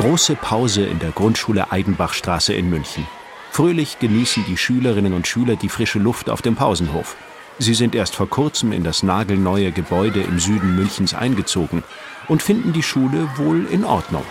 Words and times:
Große 0.00 0.34
Pause 0.34 0.86
in 0.86 0.98
der 0.98 1.10
Grundschule 1.10 1.70
Eidenbachstraße 1.70 2.54
in 2.54 2.70
München. 2.70 3.06
Fröhlich 3.50 3.98
genießen 3.98 4.46
die 4.46 4.56
Schülerinnen 4.56 5.12
und 5.12 5.26
Schüler 5.26 5.56
die 5.56 5.68
frische 5.68 5.98
Luft 5.98 6.30
auf 6.30 6.40
dem 6.40 6.56
Pausenhof. 6.56 7.16
Sie 7.58 7.74
sind 7.74 7.94
erst 7.94 8.16
vor 8.16 8.26
kurzem 8.26 8.72
in 8.72 8.82
das 8.82 9.02
nagelneue 9.02 9.72
Gebäude 9.72 10.22
im 10.22 10.38
Süden 10.38 10.74
Münchens 10.74 11.12
eingezogen 11.12 11.84
und 12.28 12.42
finden 12.42 12.72
die 12.72 12.82
Schule 12.82 13.28
wohl 13.36 13.66
in 13.66 13.84
Ordnung. 13.84 14.24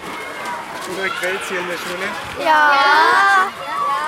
Oder 0.98 1.04
gefällt 1.04 1.40
hier 1.48 1.60
in 1.60 1.68
der 1.68 1.78
Schule? 1.78 2.44
Ja. 2.44 2.72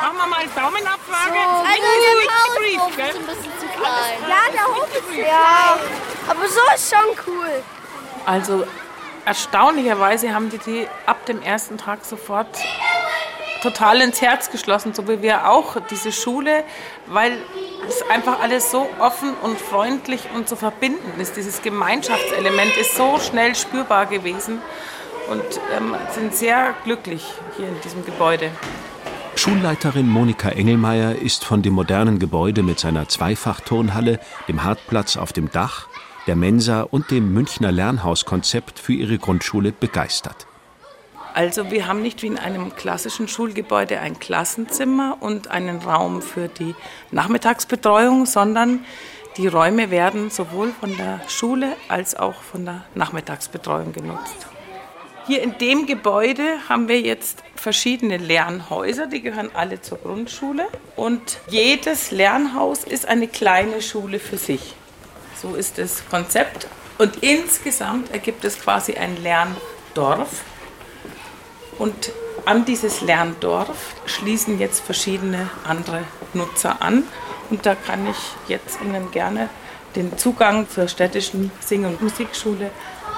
Machen 0.02 0.18
wir 0.18 0.28
mal 0.28 0.46
Daumenabfrage. 0.56 1.38
So, 1.46 1.60
also 1.62 1.86
der 2.10 2.80
Pausenhof 2.82 2.98
ist 2.98 3.20
ein 3.20 3.26
bisschen 3.28 3.54
zu 3.60 3.68
klein. 3.68 4.18
Ja, 4.28 4.52
der 4.52 4.66
Hof 4.66 4.90
ist 4.96 5.16
ja. 5.16 5.78
Aber 6.28 6.48
so 6.48 6.62
ist 6.74 6.90
schon 6.90 7.16
cool. 7.28 7.62
Also 8.26 8.66
erstaunlicherweise 9.26 10.34
haben 10.34 10.50
die 10.50 10.58
die 10.58 10.88
ab 11.06 11.26
dem 11.26 11.42
ersten 11.42 11.78
Tag 11.78 12.06
sofort 12.06 12.48
total 13.62 14.02
ins 14.02 14.22
Herz 14.22 14.52
geschlossen, 14.52 14.94
so 14.94 15.08
wie 15.08 15.22
wir 15.22 15.50
auch 15.50 15.78
diese 15.90 16.12
Schule, 16.12 16.64
weil 17.08 17.38
es 17.88 18.02
einfach 18.10 18.42
alles 18.42 18.72
so 18.72 18.90
offen 19.00 19.34
und 19.42 19.60
freundlich 19.60 20.22
und 20.36 20.50
zu 20.50 20.56
verbinden 20.56 21.20
ist. 21.20 21.36
Dieses 21.36 21.62
Gemeinschaftselement 21.62 22.76
ist 22.78 22.96
so 22.96 23.20
schnell 23.20 23.56
spürbar 23.56 24.08
gewesen 24.08 24.60
und 25.30 25.44
ähm, 25.78 25.96
sind 26.12 26.36
sehr 26.36 26.74
glücklich 26.84 27.26
hier 27.58 27.68
in 27.68 27.80
diesem 27.82 28.06
Gebäude. 28.06 28.52
Schulleiterin 29.36 30.08
Monika 30.08 30.50
Engelmeier 30.50 31.16
ist 31.16 31.46
von 31.46 31.62
dem 31.62 31.74
modernen 31.74 32.20
Gebäude 32.20 32.64
mit 32.64 32.80
seiner 32.80 33.08
Zweifachturnhalle, 33.08 34.20
dem 34.48 34.64
Hartplatz 34.64 35.18
auf 35.18 35.34
dem 35.34 35.52
Dach, 35.52 35.88
der 36.32 36.38
Mensa 36.38 36.84
und 36.84 37.12
dem 37.12 37.34
Münchner 37.34 37.74
Lernhauskonzept 37.74 38.80
für 38.80 38.94
ihre 38.94 39.18
Grundschule 39.18 39.74
begeistert. 39.74 40.48
Also 41.34 41.70
wir 41.72 41.88
haben 41.88 42.02
nicht 42.02 42.22
wie 42.22 42.28
in 42.28 42.38
einem 42.38 42.74
klassischen 42.74 43.28
Schulgebäude 43.28 44.00
ein 44.00 44.18
Klassenzimmer 44.18 45.18
und 45.20 45.50
einen 45.50 45.80
Raum 45.80 46.22
für 46.22 46.48
die 46.48 46.74
Nachmittagsbetreuung, 47.12 48.26
sondern 48.26 48.86
die 49.36 49.48
Räume 49.48 49.92
werden 49.92 50.30
sowohl 50.30 50.72
von 50.72 50.96
der 50.96 51.20
Schule 51.28 51.76
als 51.90 52.16
auch 52.16 52.42
von 52.42 52.64
der 52.64 52.86
Nachmittagsbetreuung 52.96 53.92
genutzt. 53.92 54.48
Hier 55.28 55.42
in 55.42 55.58
dem 55.58 55.86
Gebäude 55.86 56.46
haben 56.70 56.88
wir 56.88 57.02
jetzt 57.02 57.44
verschiedene 57.56 58.16
Lernhäuser, 58.16 59.08
die 59.08 59.22
gehören 59.22 59.50
alle 59.54 59.82
zur 59.82 59.98
Grundschule. 59.98 60.66
Und 60.96 61.40
jedes 61.50 62.12
Lernhaus 62.12 62.86
ist 62.86 63.06
eine 63.06 63.28
kleine 63.28 63.82
Schule 63.82 64.18
für 64.18 64.38
sich. 64.38 64.76
So 65.42 65.56
ist 65.56 65.78
das 65.78 66.04
Konzept. 66.10 66.68
Und 66.98 67.18
insgesamt 67.24 68.12
ergibt 68.12 68.46
es 68.46 68.60
quasi 68.60 68.94
ein 68.94 69.18
Lerndorf. 69.24 70.44
Und 71.80 72.12
an 72.46 72.64
dieses 72.66 73.02
Lerndorf 73.02 73.96
schließen 74.06 74.60
jetzt 74.60 74.82
verschiedene 74.82 75.50
andere 75.64 76.04
Nutzer 76.34 76.82
an. 76.82 77.04
Und 77.50 77.66
da 77.66 77.76
kann 77.76 78.08
ich 78.08 78.18
jetzt 78.48 78.80
Ihnen 78.82 79.10
gerne 79.10 79.50
den 79.96 80.18
Zugang 80.18 80.70
zur 80.70 80.88
städtischen 80.88 81.52
Sing- 81.60 81.86
und 81.86 82.02
Musikschule 82.02 82.70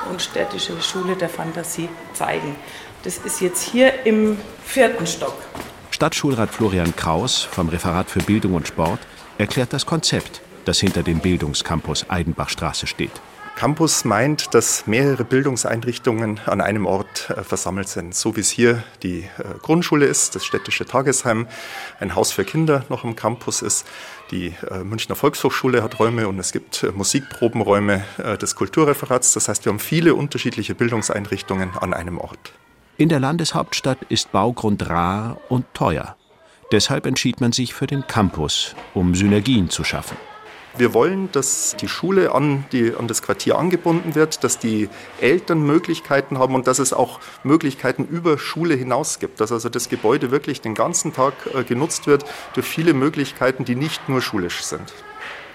und 0.10 0.22
städtische 0.22 0.82
Schule 0.82 1.16
der 1.16 1.30
Fantasie 1.30 1.90
zeigen. 2.14 2.56
Das 3.04 3.18
ist 3.18 3.42
jetzt 3.42 3.62
hier 3.62 4.06
im 4.06 4.38
vierten 4.64 5.06
Stock. 5.06 5.36
Stadtschulrat 5.92 6.50
Florian 6.50 6.96
Kraus 6.96 7.42
vom 7.44 7.70
Referat 7.70 8.10
für 8.10 8.20
Bildung 8.20 8.56
und 8.56 8.68
Sport 8.68 9.00
erklärt 9.38 9.74
das 9.74 9.86
Konzept, 9.86 10.42
das 10.66 10.80
hinter 10.80 11.03
dem 11.03 11.19
Bildungscampus 11.19 12.09
Eidenbachstraße 12.09 12.88
steht. 12.88 13.22
Campus 13.56 14.03
meint, 14.03 14.53
dass 14.56 14.88
mehrere 14.88 15.23
Bildungseinrichtungen 15.23 16.39
an 16.45 16.59
einem 16.59 16.86
Ort 16.86 17.30
äh, 17.30 17.44
versammelt 17.44 17.88
sind, 17.88 18.16
so 18.16 18.36
wie 18.36 18.39
es 18.39 18.50
hier 18.50 18.83
die 19.03 19.20
äh, 19.20 19.59
Grundschule 19.61 20.05
ist, 20.05 20.36
das 20.36 20.44
städtische 20.44 20.86
Tagesheim, 20.86 21.47
ein 22.00 22.16
Haus 22.16 22.31
für 22.31 22.43
Kinder 22.43 22.83
noch 22.89 23.04
im 23.04 23.15
Campus 23.15 23.61
ist, 23.61 23.86
die 24.32 24.55
äh, 24.70 24.83
Münchner 24.83 25.15
Volkshochschule 25.15 25.83
hat 25.83 25.99
Räume 25.99 26.27
und 26.27 26.39
es 26.39 26.52
gibt 26.52 26.83
Musikprobenräume 26.95 28.04
des 28.42 28.55
Kulturreferats. 28.55 29.33
Das 29.33 29.48
heißt, 29.48 29.65
wir 29.65 29.71
haben 29.71 29.80
viele 29.80 30.15
unterschiedliche 30.15 30.73
Bildungseinrichtungen 30.73 31.77
an 31.77 31.93
einem 31.93 32.17
Ort. 32.17 32.54
In 32.98 33.09
der 33.09 33.20
Landeshauptstadt 33.20 33.99
ist 34.09 34.32
Baugrund 34.32 34.89
rar 34.89 35.38
und 35.49 35.65
teuer. 35.73 36.15
Deshalb 36.71 37.05
entschied 37.05 37.39
man 37.39 37.52
sich 37.52 37.73
für 37.73 37.88
den 37.88 38.08
Campus, 38.08 38.76
um 38.93 39.14
Synergien 39.14 39.70
zu 39.70 39.83
schaffen. 39.83 40.17
Wir 40.76 40.95
wollen, 40.95 41.32
dass 41.32 41.76
die 41.80 41.88
Schule 41.88 42.34
an, 42.34 42.66
die, 42.72 42.95
an 42.95 43.08
das 43.08 43.22
Quartier 43.22 43.60
angebunden 43.60 44.16
wird, 44.16 44.44
dass 44.44 44.58
die 44.58 44.89
Eltern 45.22 45.61
Möglichkeiten 45.61 46.39
haben 46.39 46.56
und 46.56 46.66
dass 46.66 46.80
es 46.80 46.94
auch 46.94 47.20
Möglichkeiten 47.44 48.06
über 48.06 48.39
Schule 48.39 48.73
hinaus 48.73 49.20
gibt. 49.20 49.39
Dass 49.39 49.52
also 49.52 49.70
das 49.70 49.88
Gebäude 49.88 50.32
wirklich 50.32 50.62
den 50.62 50.73
ganzen 50.73 51.14
Tag 51.14 51.33
äh, 51.54 51.64
genutzt 51.64 52.08
wird 52.08 52.26
durch 52.56 52.66
viele 52.66 52.95
Möglichkeiten, 52.95 53.66
die 53.66 53.76
nicht 53.76 54.10
nur 54.10 54.20
schulisch 54.22 54.64
sind. 54.64 54.94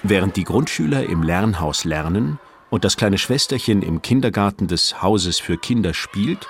Während 0.05 0.37
die 0.37 0.45
Grundschüler 0.45 1.03
im 1.09 1.25
Lernhaus 1.25 1.85
lernen 1.85 2.39
und 2.71 2.85
das 2.85 2.97
kleine 2.97 3.19
Schwesterchen 3.19 3.83
im 3.83 4.03
Kindergarten 4.03 4.69
des 4.69 5.03
Hauses 5.03 5.41
für 5.41 5.59
Kinder 5.59 5.95
spielt, 5.95 6.47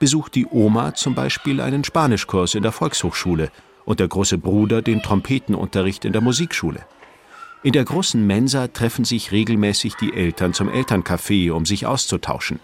besucht 0.00 0.34
die 0.34 0.46
Oma 0.50 0.94
zum 0.96 1.14
Beispiel 1.14 1.60
einen 1.60 1.84
Spanischkurs 1.84 2.56
in 2.56 2.64
der 2.64 2.72
Volkshochschule 2.72 3.52
und 3.84 4.00
der 4.00 4.08
große 4.08 4.38
Bruder 4.38 4.82
den 4.82 5.00
Trompetenunterricht 5.00 6.04
in 6.04 6.12
der 6.12 6.22
Musikschule. 6.22 6.84
In 7.62 7.72
der 7.72 7.84
großen 7.84 8.26
Mensa 8.26 8.68
treffen 8.68 9.04
sich 9.04 9.32
regelmäßig 9.32 9.94
die 9.96 10.14
Eltern 10.14 10.54
zum 10.54 10.70
Elterncafé, 10.70 11.52
um 11.52 11.66
sich 11.66 11.84
auszutauschen. 11.84 12.58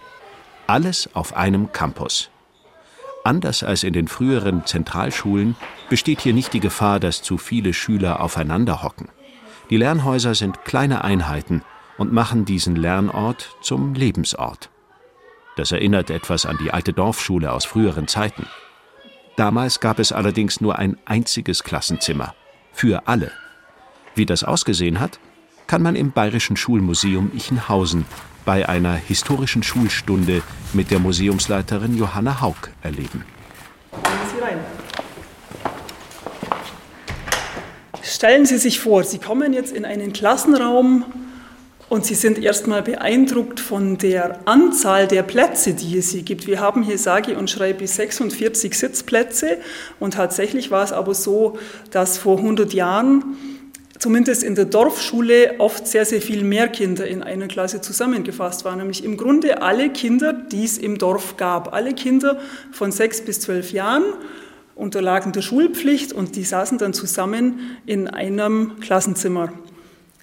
Alles 0.66 1.10
auf 1.14 1.36
einem 1.36 1.70
Campus. 1.70 2.30
Anders 3.22 3.62
als 3.62 3.82
in 3.82 3.92
den 3.92 4.08
früheren 4.08 4.64
Zentralschulen 4.64 5.54
besteht 5.90 6.22
hier 6.22 6.32
nicht 6.32 6.54
die 6.54 6.60
Gefahr, 6.60 6.98
dass 6.98 7.22
zu 7.22 7.36
viele 7.36 7.74
Schüler 7.74 8.20
aufeinander 8.20 8.82
hocken. 8.82 9.08
Die 9.68 9.76
Lernhäuser 9.76 10.34
sind 10.34 10.64
kleine 10.64 11.04
Einheiten 11.04 11.62
und 11.98 12.12
machen 12.12 12.46
diesen 12.46 12.74
Lernort 12.74 13.54
zum 13.60 13.94
Lebensort. 13.94 14.70
Das 15.56 15.72
erinnert 15.72 16.08
etwas 16.08 16.46
an 16.46 16.56
die 16.62 16.70
alte 16.70 16.94
Dorfschule 16.94 17.52
aus 17.52 17.66
früheren 17.66 18.08
Zeiten. 18.08 18.46
Damals 19.36 19.80
gab 19.80 19.98
es 19.98 20.12
allerdings 20.12 20.62
nur 20.62 20.78
ein 20.78 20.96
einziges 21.04 21.64
Klassenzimmer. 21.64 22.34
Für 22.72 23.06
alle. 23.08 23.30
Wie 24.16 24.24
das 24.24 24.44
ausgesehen 24.44 24.98
hat, 24.98 25.20
kann 25.66 25.82
man 25.82 25.94
im 25.94 26.10
Bayerischen 26.10 26.56
Schulmuseum 26.56 27.32
Ichenhausen 27.36 28.06
bei 28.46 28.66
einer 28.66 28.94
historischen 28.94 29.62
Schulstunde 29.62 30.42
mit 30.72 30.90
der 30.90 31.00
Museumsleiterin 31.00 31.98
Johanna 31.98 32.40
Haug 32.40 32.70
erleben. 32.82 33.26
Sie 34.34 34.42
rein. 34.42 34.58
Stellen 38.02 38.46
Sie 38.46 38.56
sich 38.56 38.80
vor, 38.80 39.04
Sie 39.04 39.18
kommen 39.18 39.52
jetzt 39.52 39.76
in 39.76 39.84
einen 39.84 40.14
Klassenraum 40.14 41.04
und 41.90 42.06
Sie 42.06 42.14
sind 42.14 42.38
erstmal 42.38 42.82
beeindruckt 42.82 43.60
von 43.60 43.98
der 43.98 44.40
Anzahl 44.48 45.08
der 45.08 45.24
Plätze, 45.24 45.74
die 45.74 45.98
es 45.98 46.12
hier 46.12 46.22
gibt. 46.22 46.46
Wir 46.46 46.60
haben 46.60 46.82
hier 46.82 46.96
sage 46.96 47.36
und 47.36 47.50
schreibe 47.50 47.86
46 47.86 48.78
Sitzplätze 48.78 49.58
und 50.00 50.14
tatsächlich 50.14 50.70
war 50.70 50.84
es 50.84 50.92
aber 50.92 51.12
so, 51.12 51.58
dass 51.90 52.16
vor 52.16 52.38
100 52.38 52.72
Jahren 52.72 53.36
zumindest 53.98 54.42
in 54.42 54.54
der 54.54 54.66
Dorfschule 54.66 55.54
oft 55.58 55.86
sehr, 55.86 56.04
sehr 56.04 56.20
viel 56.20 56.42
mehr 56.42 56.68
Kinder 56.68 57.06
in 57.06 57.22
einer 57.22 57.48
Klasse 57.48 57.80
zusammengefasst 57.80 58.64
waren, 58.64 58.78
nämlich 58.78 59.04
im 59.04 59.16
Grunde 59.16 59.62
alle 59.62 59.90
Kinder, 59.90 60.32
die 60.32 60.64
es 60.64 60.78
im 60.78 60.98
Dorf 60.98 61.36
gab. 61.36 61.72
Alle 61.72 61.94
Kinder 61.94 62.38
von 62.72 62.92
sechs 62.92 63.20
bis 63.20 63.40
zwölf 63.40 63.72
Jahren 63.72 64.04
unterlagen 64.74 65.32
der 65.32 65.42
Schulpflicht 65.42 66.12
und 66.12 66.36
die 66.36 66.44
saßen 66.44 66.78
dann 66.78 66.92
zusammen 66.92 67.78
in 67.86 68.08
einem 68.08 68.78
Klassenzimmer. 68.80 69.52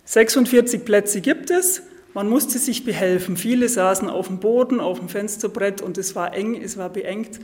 46 0.06 0.86
Plätze 0.86 1.22
gibt 1.22 1.50
es. 1.50 1.82
Man 2.14 2.30
musste 2.30 2.60
sich 2.60 2.86
behelfen. 2.86 3.38
Viele 3.38 3.68
saßen 3.68 4.08
auf 4.08 4.28
dem 4.28 4.40
Boden, 4.40 4.80
auf 4.80 5.00
dem 5.00 5.10
Fensterbrett 5.10 5.82
und 5.82 5.98
es 5.98 6.16
war 6.16 6.36
eng, 6.36 6.56
es 6.62 6.78
war 6.78 6.90
beengt. 6.90 7.40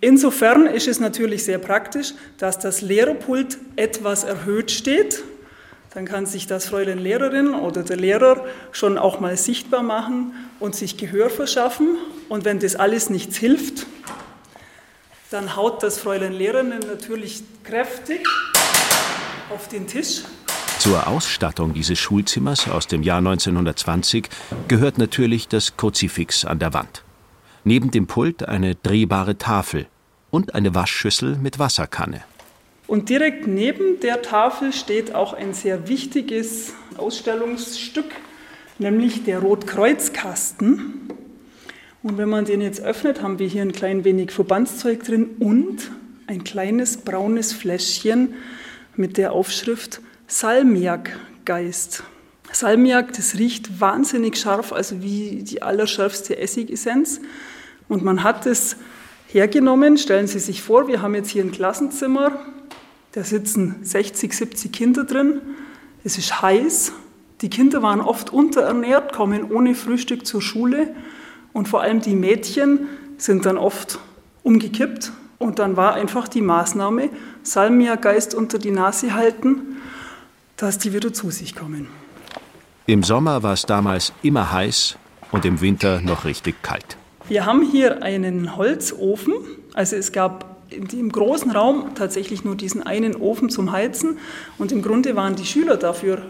Insofern 0.00 0.66
ist 0.66 0.88
es 0.88 1.00
natürlich 1.00 1.44
sehr 1.44 1.58
praktisch, 1.58 2.14
dass 2.38 2.58
das 2.58 2.80
Lehrerpult 2.80 3.58
etwas 3.76 4.24
erhöht 4.24 4.70
steht, 4.70 5.22
dann 5.96 6.04
kann 6.04 6.26
sich 6.26 6.46
das 6.46 6.66
Fräulein 6.66 6.98
Lehrerin 6.98 7.54
oder 7.54 7.82
der 7.82 7.96
Lehrer 7.96 8.44
schon 8.70 8.98
auch 8.98 9.18
mal 9.18 9.34
sichtbar 9.38 9.82
machen 9.82 10.34
und 10.60 10.76
sich 10.76 10.98
Gehör 10.98 11.30
verschaffen. 11.30 11.96
Und 12.28 12.44
wenn 12.44 12.58
das 12.58 12.76
alles 12.76 13.08
nichts 13.08 13.38
hilft, 13.38 13.86
dann 15.30 15.56
haut 15.56 15.82
das 15.82 15.98
Fräulein 15.98 16.34
Lehrerin 16.34 16.80
natürlich 16.86 17.44
kräftig 17.64 18.28
auf 19.48 19.68
den 19.68 19.86
Tisch. 19.86 20.24
Zur 20.80 21.06
Ausstattung 21.06 21.72
dieses 21.72 21.98
Schulzimmers 21.98 22.68
aus 22.68 22.86
dem 22.86 23.02
Jahr 23.02 23.18
1920 23.18 24.28
gehört 24.68 24.98
natürlich 24.98 25.48
das 25.48 25.78
Kruzifix 25.78 26.44
an 26.44 26.58
der 26.58 26.74
Wand. 26.74 27.04
Neben 27.64 27.90
dem 27.90 28.06
Pult 28.06 28.46
eine 28.46 28.74
drehbare 28.74 29.38
Tafel 29.38 29.86
und 30.30 30.54
eine 30.54 30.74
Waschschüssel 30.74 31.36
mit 31.36 31.58
Wasserkanne. 31.58 32.20
Und 32.86 33.08
direkt 33.08 33.46
neben 33.46 34.00
der 34.00 34.22
Tafel 34.22 34.72
steht 34.72 35.14
auch 35.14 35.32
ein 35.32 35.54
sehr 35.54 35.88
wichtiges 35.88 36.72
Ausstellungsstück, 36.96 38.06
nämlich 38.78 39.24
der 39.24 39.40
Rotkreuzkasten. 39.40 41.08
Und 42.02 42.18
wenn 42.18 42.28
man 42.28 42.44
den 42.44 42.60
jetzt 42.60 42.80
öffnet, 42.80 43.22
haben 43.22 43.40
wir 43.40 43.48
hier 43.48 43.62
ein 43.62 43.72
klein 43.72 44.04
wenig 44.04 44.30
Verbandszeug 44.30 45.02
drin 45.02 45.30
und 45.40 45.90
ein 46.28 46.44
kleines 46.44 46.98
braunes 46.98 47.52
Fläschchen 47.52 48.34
mit 48.94 49.16
der 49.16 49.32
Aufschrift 49.32 50.00
Salmiakgeist. 50.28 52.04
Salmiak, 52.52 53.12
das 53.14 53.34
riecht 53.34 53.80
wahnsinnig 53.80 54.36
scharf, 54.36 54.72
also 54.72 55.02
wie 55.02 55.42
die 55.42 55.62
allerschärfste 55.62 56.38
Essigessenz. 56.38 57.20
Und 57.88 58.04
man 58.04 58.22
hat 58.22 58.46
es 58.46 58.76
hergenommen. 59.28 59.98
Stellen 59.98 60.26
Sie 60.26 60.38
sich 60.38 60.62
vor, 60.62 60.88
wir 60.88 61.02
haben 61.02 61.14
jetzt 61.14 61.30
hier 61.30 61.42
ein 61.44 61.52
Klassenzimmer, 61.52 62.40
da 63.16 63.24
sitzen 63.24 63.76
60, 63.80 64.30
70 64.34 64.72
Kinder 64.72 65.04
drin. 65.04 65.40
Es 66.04 66.18
ist 66.18 66.42
heiß. 66.42 66.92
Die 67.40 67.48
Kinder 67.48 67.82
waren 67.82 68.02
oft 68.02 68.30
unterernährt, 68.30 69.14
kommen 69.14 69.50
ohne 69.50 69.74
Frühstück 69.74 70.26
zur 70.26 70.42
Schule. 70.42 70.94
Und 71.54 71.66
vor 71.66 71.80
allem 71.80 72.02
die 72.02 72.14
Mädchen 72.14 72.80
sind 73.16 73.46
dann 73.46 73.56
oft 73.56 74.00
umgekippt. 74.42 75.12
Und 75.38 75.58
dann 75.58 75.78
war 75.78 75.94
einfach 75.94 76.28
die 76.28 76.42
Maßnahme, 76.42 77.08
Salmiageist 77.42 78.34
unter 78.34 78.58
die 78.58 78.70
Nase 78.70 79.14
halten, 79.14 79.78
dass 80.58 80.76
die 80.76 80.92
wieder 80.92 81.10
zu 81.10 81.30
sich 81.30 81.54
kommen. 81.54 81.88
Im 82.84 83.02
Sommer 83.02 83.42
war 83.42 83.54
es 83.54 83.62
damals 83.62 84.12
immer 84.22 84.52
heiß 84.52 84.98
und 85.32 85.46
im 85.46 85.62
Winter 85.62 86.02
noch 86.02 86.26
richtig 86.26 86.62
kalt. 86.62 86.98
Wir 87.28 87.46
haben 87.46 87.62
hier 87.62 88.02
einen 88.02 88.58
Holzofen. 88.58 89.32
Also 89.72 89.96
es 89.96 90.12
gab 90.12 90.55
dem 90.70 91.10
großen 91.10 91.50
Raum 91.50 91.94
tatsächlich 91.94 92.44
nur 92.44 92.56
diesen 92.56 92.82
einen 92.82 93.16
Ofen 93.16 93.48
zum 93.50 93.72
Heizen. 93.72 94.18
Und 94.58 94.72
im 94.72 94.82
Grunde 94.82 95.16
waren 95.16 95.36
die 95.36 95.46
Schüler 95.46 95.76
dafür 95.76 96.22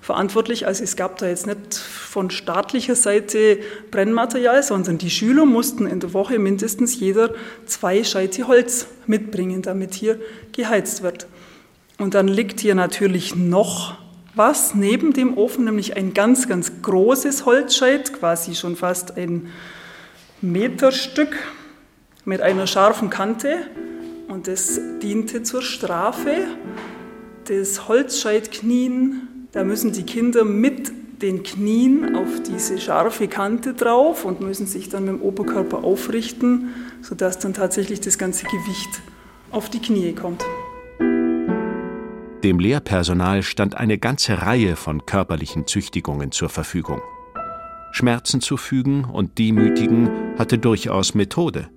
verantwortlich. 0.00 0.66
Also 0.66 0.84
es 0.84 0.96
gab 0.96 1.18
da 1.18 1.26
jetzt 1.26 1.46
nicht 1.46 1.74
von 1.76 2.30
staatlicher 2.30 2.94
Seite 2.94 3.58
Brennmaterial, 3.90 4.62
sondern 4.62 4.98
die 4.98 5.10
Schüler 5.10 5.46
mussten 5.46 5.86
in 5.86 6.00
der 6.00 6.12
Woche 6.12 6.38
mindestens 6.38 6.98
jeder 6.98 7.34
zwei 7.66 8.04
Scheite 8.04 8.46
Holz 8.46 8.86
mitbringen, 9.06 9.62
damit 9.62 9.94
hier 9.94 10.20
geheizt 10.52 11.02
wird. 11.02 11.26
Und 11.98 12.14
dann 12.14 12.28
liegt 12.28 12.60
hier 12.60 12.74
natürlich 12.74 13.34
noch 13.34 13.96
was 14.34 14.74
neben 14.74 15.12
dem 15.12 15.38
Ofen, 15.38 15.64
nämlich 15.64 15.96
ein 15.96 16.12
ganz, 16.12 16.48
ganz 16.48 16.82
großes 16.82 17.46
Holzscheit, 17.46 18.12
quasi 18.12 18.54
schon 18.54 18.76
fast 18.76 19.16
ein 19.16 19.48
Meterstück 20.40 21.36
mit 22.24 22.40
einer 22.40 22.66
scharfen 22.66 23.10
Kante. 23.10 23.58
Und 24.28 24.48
das 24.48 24.80
diente 25.02 25.42
zur 25.42 25.62
Strafe. 25.62 26.46
Das 27.46 27.88
Holzscheitknien, 27.88 29.48
da 29.52 29.64
müssen 29.64 29.92
die 29.92 30.04
Kinder 30.04 30.44
mit 30.44 30.92
den 31.20 31.42
Knien 31.42 32.16
auf 32.16 32.42
diese 32.42 32.78
scharfe 32.78 33.28
Kante 33.28 33.74
drauf 33.74 34.24
und 34.24 34.40
müssen 34.40 34.66
sich 34.66 34.88
dann 34.88 35.04
mit 35.04 35.14
dem 35.14 35.22
Oberkörper 35.22 35.84
aufrichten, 35.84 36.74
sodass 37.02 37.38
dann 37.38 37.54
tatsächlich 37.54 38.00
das 38.00 38.18
ganze 38.18 38.44
Gewicht 38.46 39.02
auf 39.50 39.70
die 39.70 39.80
Knie 39.80 40.12
kommt. 40.12 40.44
Dem 42.42 42.58
Lehrpersonal 42.58 43.42
stand 43.42 43.76
eine 43.76 43.96
ganze 43.96 44.42
Reihe 44.42 44.76
von 44.76 45.06
körperlichen 45.06 45.66
Züchtigungen 45.66 46.30
zur 46.30 46.50
Verfügung. 46.50 47.00
Schmerzen 47.92 48.40
zu 48.40 48.56
fügen 48.56 49.04
und 49.04 49.38
demütigen 49.38 50.10
hatte 50.36 50.58
durchaus 50.58 51.14
Methode. 51.14 51.70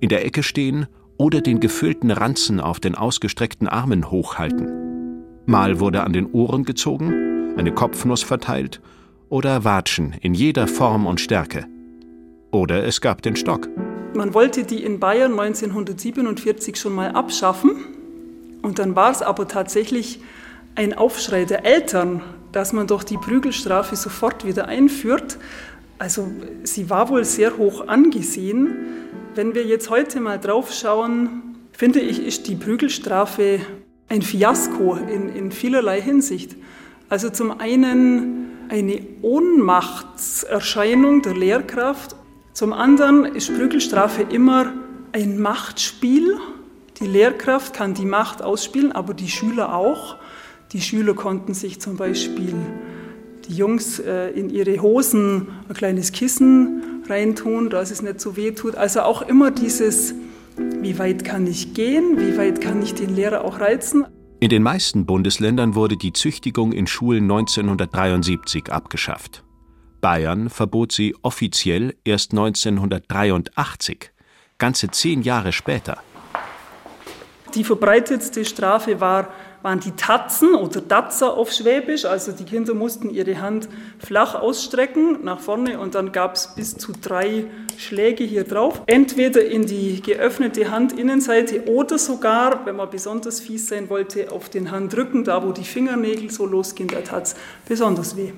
In 0.00 0.08
der 0.08 0.24
Ecke 0.24 0.42
stehen 0.42 0.86
oder 1.16 1.40
den 1.40 1.60
gefüllten 1.60 2.10
Ranzen 2.10 2.60
auf 2.60 2.80
den 2.80 2.94
ausgestreckten 2.94 3.68
Armen 3.68 4.10
hochhalten. 4.10 5.22
Mal 5.46 5.80
wurde 5.80 6.02
an 6.02 6.12
den 6.12 6.32
Ohren 6.32 6.64
gezogen, 6.64 7.54
eine 7.56 7.72
Kopfnuss 7.72 8.22
verteilt 8.22 8.80
oder 9.28 9.64
Watschen 9.64 10.14
in 10.20 10.34
jeder 10.34 10.66
Form 10.66 11.06
und 11.06 11.20
Stärke. 11.20 11.66
Oder 12.50 12.84
es 12.84 13.00
gab 13.00 13.22
den 13.22 13.36
Stock. 13.36 13.68
Man 14.14 14.32
wollte 14.32 14.64
die 14.64 14.82
in 14.82 15.00
Bayern 15.00 15.38
1947 15.38 16.76
schon 16.76 16.94
mal 16.94 17.10
abschaffen, 17.10 17.72
und 18.64 18.78
dann 18.78 18.96
war 18.96 19.10
es 19.10 19.20
aber 19.20 19.46
tatsächlich 19.46 20.20
ein 20.74 20.94
Aufschrei 20.94 21.44
der 21.44 21.66
Eltern, 21.66 22.22
dass 22.50 22.72
man 22.72 22.86
doch 22.86 23.04
die 23.04 23.18
Prügelstrafe 23.18 23.94
sofort 23.94 24.46
wieder 24.46 24.68
einführt. 24.68 25.38
Also 25.98 26.28
sie 26.62 26.88
war 26.88 27.10
wohl 27.10 27.26
sehr 27.26 27.58
hoch 27.58 27.86
angesehen. 27.86 28.74
Wenn 29.34 29.54
wir 29.54 29.64
jetzt 29.64 29.90
heute 29.90 30.20
mal 30.20 30.38
drauf 30.38 30.72
schauen, 30.72 31.56
finde 31.72 32.00
ich, 32.00 32.24
ist 32.24 32.46
die 32.46 32.54
Prügelstrafe 32.54 33.60
ein 34.08 34.22
Fiasko 34.22 34.94
in, 34.94 35.28
in 35.28 35.50
vielerlei 35.50 36.00
Hinsicht. 36.00 36.54
Also 37.08 37.30
zum 37.30 37.60
einen 37.60 38.50
eine 38.68 39.00
Ohnmachtserscheinung 39.22 41.22
der 41.22 41.34
Lehrkraft, 41.34 42.14
zum 42.52 42.72
anderen 42.72 43.24
ist 43.24 43.52
Prügelstrafe 43.54 44.22
immer 44.22 44.72
ein 45.12 45.40
Machtspiel 45.40 46.38
die 47.00 47.06
Lehrkraft 47.06 47.74
kann 47.74 47.94
die 47.94 48.04
Macht 48.04 48.40
ausspielen, 48.40 48.92
aber 48.92 49.14
die 49.14 49.28
Schüler 49.28 49.74
auch. 49.74 50.16
Die 50.72 50.80
Schüler 50.80 51.14
konnten 51.14 51.52
sich 51.52 51.80
zum 51.80 51.96
Beispiel 51.96 52.54
die 53.48 53.56
Jungs 53.56 53.98
äh, 53.98 54.30
in 54.30 54.48
ihre 54.48 54.80
Hosen 54.80 55.48
ein 55.68 55.74
kleines 55.74 56.12
Kissen 56.12 56.93
reintun, 57.08 57.70
dass 57.70 57.90
es 57.90 58.02
nicht 58.02 58.20
so 58.20 58.36
weh 58.36 58.52
tut. 58.52 58.74
Also 58.74 59.02
auch 59.02 59.22
immer 59.22 59.50
dieses, 59.50 60.14
wie 60.56 60.98
weit 60.98 61.24
kann 61.24 61.46
ich 61.46 61.74
gehen, 61.74 62.18
wie 62.18 62.36
weit 62.36 62.60
kann 62.60 62.82
ich 62.82 62.94
den 62.94 63.14
Lehrer 63.14 63.44
auch 63.44 63.60
reizen. 63.60 64.06
In 64.40 64.50
den 64.50 64.62
meisten 64.62 65.06
Bundesländern 65.06 65.74
wurde 65.74 65.96
die 65.96 66.12
Züchtigung 66.12 66.72
in 66.72 66.86
Schulen 66.86 67.24
1973 67.24 68.70
abgeschafft. 68.70 69.44
Bayern 70.00 70.50
verbot 70.50 70.92
sie 70.92 71.16
offiziell 71.22 71.94
erst 72.04 72.32
1983, 72.32 74.10
ganze 74.58 74.90
zehn 74.90 75.22
Jahre 75.22 75.52
später. 75.52 75.96
Die 77.54 77.64
verbreitetste 77.64 78.44
Strafe 78.44 79.00
war, 79.00 79.32
waren 79.64 79.80
die 79.80 79.92
Tatzen 79.92 80.54
oder 80.54 80.82
Datzer 80.82 81.38
auf 81.38 81.50
Schwäbisch. 81.50 82.04
Also 82.04 82.32
die 82.32 82.44
Kinder 82.44 82.74
mussten 82.74 83.08
ihre 83.08 83.40
Hand 83.40 83.66
flach 83.98 84.34
ausstrecken 84.34 85.24
nach 85.24 85.40
vorne 85.40 85.80
und 85.80 85.94
dann 85.94 86.12
gab 86.12 86.34
es 86.34 86.54
bis 86.54 86.76
zu 86.76 86.92
drei 86.92 87.46
Schläge 87.78 88.24
hier 88.24 88.44
drauf. 88.44 88.82
Entweder 88.86 89.42
in 89.42 89.64
die 89.64 90.02
geöffnete 90.02 90.70
Handinnenseite 90.70 91.64
oder 91.64 91.96
sogar, 91.96 92.66
wenn 92.66 92.76
man 92.76 92.90
besonders 92.90 93.40
fies 93.40 93.68
sein 93.68 93.88
wollte, 93.88 94.30
auf 94.32 94.50
den 94.50 94.70
Handrücken, 94.70 95.24
da 95.24 95.42
wo 95.42 95.52
die 95.52 95.64
Fingernägel 95.64 96.30
so 96.30 96.44
losgehen, 96.44 96.90
da 96.90 97.00
tat 97.00 97.28
es 97.28 97.36
besonders 97.66 98.18
weh. 98.18 98.32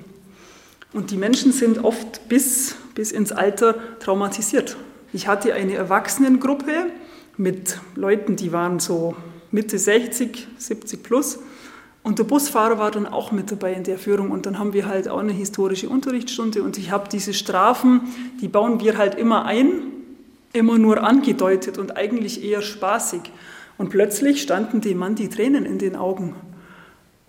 Und 0.93 1.11
die 1.11 1.17
Menschen 1.17 1.51
sind 1.51 1.83
oft 1.83 2.29
bis, 2.29 2.77
bis 2.95 3.11
ins 3.11 3.33
Alter 3.33 3.75
traumatisiert. 3.99 4.77
Ich 5.11 5.27
hatte 5.27 5.53
eine 5.53 5.75
Erwachsenengruppe, 5.75 6.85
mit 7.37 7.77
Leuten, 7.95 8.35
die 8.35 8.51
waren 8.51 8.79
so 8.79 9.15
Mitte 9.57 9.79
60, 9.79 10.47
70 10.59 11.01
plus. 11.01 11.39
Und 12.03 12.19
der 12.19 12.25
Busfahrer 12.25 12.77
war 12.77 12.91
dann 12.91 13.07
auch 13.07 13.31
mit 13.31 13.49
dabei 13.49 13.73
in 13.73 13.83
der 13.83 13.97
Führung 13.97 14.29
und 14.29 14.45
dann 14.45 14.59
haben 14.59 14.73
wir 14.73 14.85
halt 14.85 15.07
auch 15.09 15.17
eine 15.17 15.31
historische 15.33 15.89
Unterrichtsstunde 15.89 16.61
und 16.61 16.77
ich 16.77 16.91
habe 16.91 17.09
diese 17.09 17.33
Strafen, 17.33 18.01
die 18.39 18.49
bauen 18.49 18.79
wir 18.79 18.99
halt 18.99 19.15
immer 19.15 19.45
ein, 19.45 19.81
immer 20.53 20.77
nur 20.77 21.01
angedeutet 21.03 21.79
und 21.79 21.97
eigentlich 21.97 22.43
eher 22.43 22.61
spaßig. 22.61 23.21
Und 23.79 23.89
plötzlich 23.89 24.43
standen 24.43 24.79
dem 24.79 24.99
Mann 24.99 25.15
die 25.15 25.27
Tränen 25.27 25.65
in 25.65 25.79
den 25.79 25.95
Augen. 25.95 26.35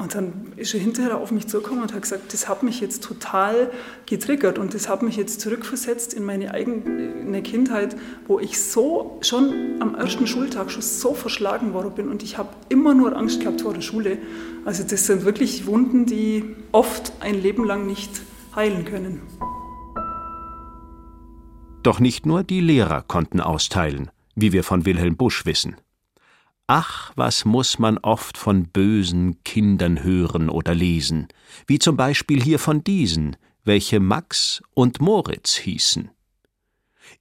Und 0.01 0.15
dann 0.15 0.53
ist 0.55 0.75
er 0.75 0.81
hinterher 0.81 1.19
auf 1.19 1.33
mich 1.33 1.49
zugekommen 1.49 1.83
und 1.83 1.93
hat 1.93 2.03
gesagt, 2.03 2.33
das 2.33 2.49
hat 2.49 2.63
mich 2.63 2.81
jetzt 2.81 3.03
total 3.03 3.73
getriggert 4.07 4.57
und 4.57 4.73
das 4.73 4.89
hat 4.89 5.03
mich 5.03 5.17
jetzt 5.17 5.41
zurückversetzt 5.41 6.15
in 6.15 6.25
meine 6.25 6.55
eigene 6.55 7.43
Kindheit, 7.43 7.97
wo 8.29 8.39
ich 8.39 8.61
so 8.61 9.19
schon 9.23 9.81
am 9.81 9.97
ersten 9.97 10.29
Schultag 10.29 10.71
schon 10.71 10.83
so 10.83 11.15
verschlagen 11.15 11.73
worden 11.73 11.91
bin 11.97 12.09
und 12.09 12.23
ich 12.23 12.39
habe 12.39 12.51
immer 12.69 12.95
nur 12.95 13.17
Angst 13.17 13.41
gehabt 13.41 13.63
vor 13.63 13.75
der 13.75 13.81
Schule. 13.81 14.19
Also 14.65 14.85
das 14.85 15.05
sind 15.07 15.25
wirklich 15.25 15.67
Wunden, 15.67 16.07
die 16.07 16.45
oft 16.71 17.13
ein 17.19 17.43
Leben 17.43 17.65
lang 17.65 17.85
nicht 17.85 18.21
heilen 18.55 18.85
können. 18.85 19.21
Doch 21.83 21.99
nicht 21.99 22.25
nur 22.25 22.45
die 22.45 22.61
Lehrer 22.61 23.03
konnten 23.03 23.41
austeilen, 23.41 24.13
wie 24.37 24.53
wir 24.53 24.63
von 24.63 24.87
Wilhelm 24.87 25.17
Busch 25.17 25.45
wissen. 25.45 25.75
Ach, 26.71 27.13
was 27.17 27.47
muss 27.47 27.79
man 27.79 27.97
oft 27.97 28.37
von 28.37 28.69
bösen 28.69 29.43
Kindern 29.43 30.05
hören 30.05 30.51
oder 30.51 30.75
lesen, 30.75 31.29
wie 31.67 31.79
zum 31.79 31.97
Beispiel 31.97 32.43
hier 32.43 32.59
von 32.59 32.85
diesen, 32.85 33.37
welche 33.65 34.01
Max 34.01 34.63
und 34.75 35.01
Moritz 35.01 35.57
hießen. 35.57 36.11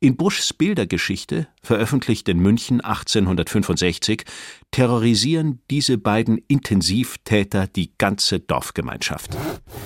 In 0.01 0.17
Buschs 0.17 0.51
Bildergeschichte, 0.51 1.47
veröffentlicht 1.63 2.27
in 2.27 2.39
München 2.39 2.81
1865, 2.81 4.25
terrorisieren 4.71 5.61
diese 5.71 5.97
beiden 5.97 6.39
Intensivtäter 6.49 7.67
die 7.67 7.93
ganze 7.97 8.41
Dorfgemeinschaft. 8.41 9.37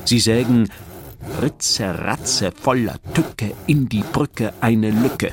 Sie 0.06 0.20
sägen 0.20 0.72
Ritze, 1.40 2.00
Ratze, 2.00 2.52
voller 2.52 3.00
Tücke, 3.14 3.56
in 3.68 3.88
die 3.88 4.04
Brücke 4.12 4.56
eine 4.60 4.90
Lücke, 4.90 5.32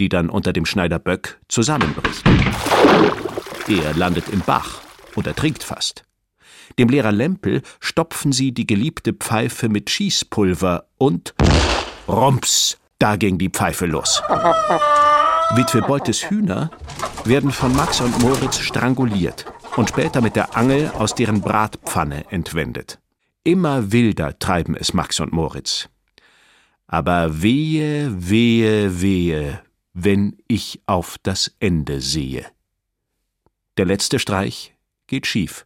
die 0.00 0.08
dann 0.08 0.30
unter 0.30 0.52
dem 0.52 0.66
Schneider 0.66 0.98
Böck 0.98 1.38
zusammenbricht. 1.46 2.24
Er 3.68 3.92
landet 3.94 4.30
im 4.30 4.40
Bach 4.40 4.80
und 5.14 5.26
ertrinkt 5.26 5.62
fast. 5.62 6.04
Dem 6.78 6.88
Lehrer 6.88 7.12
Lempel 7.12 7.60
stopfen 7.80 8.32
sie 8.32 8.52
die 8.52 8.66
geliebte 8.66 9.12
Pfeife 9.12 9.68
mit 9.68 9.90
Schießpulver 9.90 10.86
und 10.96 11.34
Rums 12.08 12.78
Da 12.98 13.16
ging 13.16 13.36
die 13.36 13.50
Pfeife 13.50 13.84
los. 13.84 14.22
Witwe 15.54 15.82
Beutes 15.82 16.30
Hühner 16.30 16.70
werden 17.24 17.50
von 17.50 17.76
Max 17.76 18.00
und 18.00 18.18
Moritz 18.20 18.58
stranguliert 18.58 19.44
und 19.76 19.90
später 19.90 20.22
mit 20.22 20.34
der 20.34 20.56
Angel 20.56 20.90
aus 20.94 21.14
deren 21.14 21.42
Bratpfanne 21.42 22.24
entwendet. 22.30 22.98
Immer 23.44 23.92
wilder 23.92 24.38
treiben 24.38 24.76
es 24.76 24.94
Max 24.94 25.20
und 25.20 25.32
Moritz. 25.32 25.90
Aber 26.86 27.42
wehe, 27.42 28.14
wehe, 28.16 29.02
wehe, 29.02 29.60
wenn 29.92 30.38
ich 30.48 30.80
auf 30.86 31.16
das 31.22 31.54
Ende 31.60 32.00
sehe. 32.00 32.46
Der 33.78 33.86
letzte 33.86 34.18
Streich 34.18 34.74
geht 35.06 35.24
schief. 35.24 35.64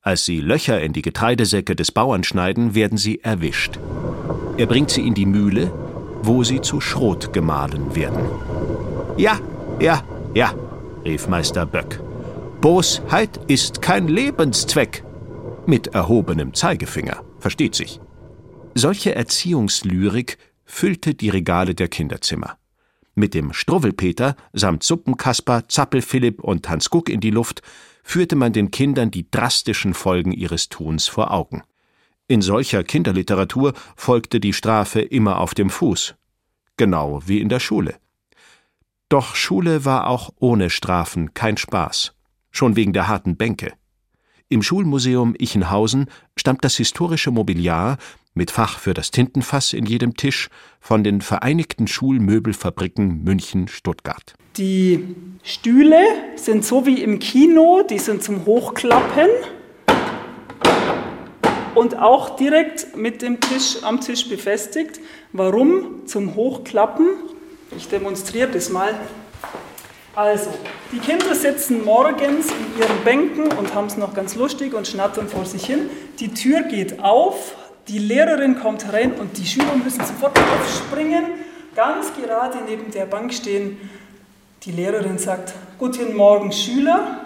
Als 0.00 0.24
sie 0.24 0.40
Löcher 0.40 0.80
in 0.80 0.94
die 0.94 1.02
Getreidesäcke 1.02 1.76
des 1.76 1.92
Bauern 1.92 2.24
schneiden, 2.24 2.74
werden 2.74 2.96
sie 2.96 3.20
erwischt. 3.20 3.78
Er 4.56 4.64
bringt 4.64 4.90
sie 4.90 5.06
in 5.06 5.12
die 5.12 5.26
Mühle, 5.26 5.70
wo 6.22 6.42
sie 6.42 6.62
zu 6.62 6.80
Schrot 6.80 7.34
gemahlen 7.34 7.94
werden. 7.94 8.24
Ja, 9.18 9.38
ja, 9.78 10.02
ja, 10.34 10.54
rief 11.04 11.28
Meister 11.28 11.66
Böck. 11.66 12.00
Bosheit 12.62 13.40
ist 13.46 13.82
kein 13.82 14.08
Lebenszweck. 14.08 15.04
Mit 15.66 15.88
erhobenem 15.88 16.54
Zeigefinger, 16.54 17.22
versteht 17.38 17.74
sich. 17.74 18.00
Solche 18.74 19.14
Erziehungslyrik 19.14 20.38
füllte 20.64 21.14
die 21.14 21.28
Regale 21.28 21.74
der 21.74 21.88
Kinderzimmer. 21.88 22.56
Mit 23.18 23.32
dem 23.32 23.54
Struwwelpeter 23.54 24.36
samt 24.52 24.82
Suppenkasper, 24.82 25.66
Zappelphilipp 25.68 26.44
und 26.44 26.68
Hans 26.68 26.90
Guck 26.90 27.08
in 27.08 27.20
die 27.20 27.30
Luft 27.30 27.62
führte 28.04 28.36
man 28.36 28.52
den 28.52 28.70
Kindern 28.70 29.10
die 29.10 29.30
drastischen 29.30 29.94
Folgen 29.94 30.32
ihres 30.32 30.68
Tuns 30.68 31.08
vor 31.08 31.32
Augen. 31.32 31.62
In 32.28 32.42
solcher 32.42 32.84
Kinderliteratur 32.84 33.72
folgte 33.96 34.38
die 34.38 34.52
Strafe 34.52 35.00
immer 35.00 35.38
auf 35.38 35.54
dem 35.54 35.70
Fuß. 35.70 36.14
Genau 36.76 37.22
wie 37.24 37.40
in 37.40 37.48
der 37.48 37.58
Schule. 37.58 37.96
Doch 39.08 39.34
Schule 39.34 39.86
war 39.86 40.08
auch 40.08 40.34
ohne 40.36 40.68
Strafen 40.68 41.32
kein 41.32 41.56
Spaß. 41.56 42.12
Schon 42.50 42.76
wegen 42.76 42.92
der 42.92 43.08
harten 43.08 43.38
Bänke. 43.38 43.72
Im 44.48 44.62
Schulmuseum 44.62 45.34
Ichenhausen 45.36 46.06
stammt 46.36 46.64
das 46.64 46.76
historische 46.76 47.32
Mobiliar 47.32 47.98
mit 48.34 48.52
Fach 48.52 48.78
für 48.78 48.94
das 48.94 49.10
Tintenfass 49.10 49.72
in 49.72 49.86
jedem 49.86 50.16
Tisch 50.16 50.50
von 50.80 51.02
den 51.02 51.20
Vereinigten 51.20 51.88
Schulmöbelfabriken 51.88 53.24
München-Stuttgart. 53.24 54.34
Die 54.56 55.02
Stühle 55.42 55.98
sind 56.36 56.64
so 56.64 56.86
wie 56.86 57.02
im 57.02 57.18
Kino, 57.18 57.82
die 57.90 57.98
sind 57.98 58.22
zum 58.22 58.46
Hochklappen 58.46 59.26
und 61.74 61.98
auch 61.98 62.36
direkt 62.36 62.96
mit 62.96 63.22
dem 63.22 63.40
Tisch 63.40 63.78
am 63.82 64.00
Tisch 64.00 64.28
befestigt. 64.28 65.00
Warum 65.32 66.06
zum 66.06 66.36
Hochklappen? 66.36 67.08
Ich 67.76 67.88
demonstriere 67.88 68.48
das 68.52 68.70
mal. 68.70 68.94
Also, 70.16 70.48
die 70.92 70.98
Kinder 70.98 71.34
sitzen 71.34 71.84
morgens 71.84 72.46
in 72.46 72.80
ihren 72.80 73.04
Bänken 73.04 73.52
und 73.52 73.74
haben 73.74 73.86
es 73.86 73.98
noch 73.98 74.14
ganz 74.14 74.34
lustig 74.34 74.72
und 74.72 74.88
schnattern 74.88 75.28
vor 75.28 75.44
sich 75.44 75.66
hin. 75.66 75.90
Die 76.20 76.32
Tür 76.32 76.62
geht 76.62 77.00
auf, 77.00 77.54
die 77.86 77.98
Lehrerin 77.98 78.58
kommt 78.58 78.90
rein 78.90 79.12
und 79.12 79.36
die 79.36 79.44
Schüler 79.44 79.76
müssen 79.76 80.02
sofort 80.06 80.38
aufspringen, 80.38 81.24
ganz 81.74 82.14
gerade 82.14 82.56
neben 82.66 82.90
der 82.92 83.04
Bank 83.04 83.34
stehen. 83.34 83.76
Die 84.62 84.72
Lehrerin 84.72 85.18
sagt, 85.18 85.52
Guten 85.78 86.16
Morgen 86.16 86.50
Schüler. 86.50 87.20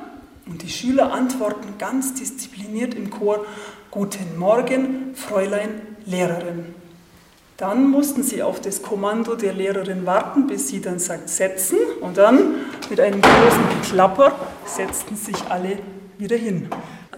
Und 0.46 0.62
die 0.62 0.68
Schüler 0.68 1.12
antworten 1.12 1.78
ganz 1.78 2.14
diszipliniert 2.14 2.94
im 2.94 3.10
Chor, 3.10 3.46
Guten 3.92 4.36
Morgen, 4.36 5.14
Fräulein 5.14 5.80
Lehrerin. 6.06 6.74
Dann 7.60 7.90
mussten 7.90 8.22
sie 8.22 8.42
auf 8.42 8.62
das 8.62 8.80
Kommando 8.80 9.34
der 9.34 9.52
Lehrerin 9.52 10.06
warten, 10.06 10.46
bis 10.46 10.68
sie 10.68 10.80
dann 10.80 10.98
sagt, 10.98 11.28
setzen. 11.28 11.76
Und 12.00 12.16
dann 12.16 12.54
mit 12.90 13.00
einem 13.00 13.22
großen 13.22 13.82
Klapper 13.84 14.36
setzten 14.66 15.14
sich 15.14 15.36
alle 15.48 15.78
wieder 16.18 16.36
hin. 16.36 16.68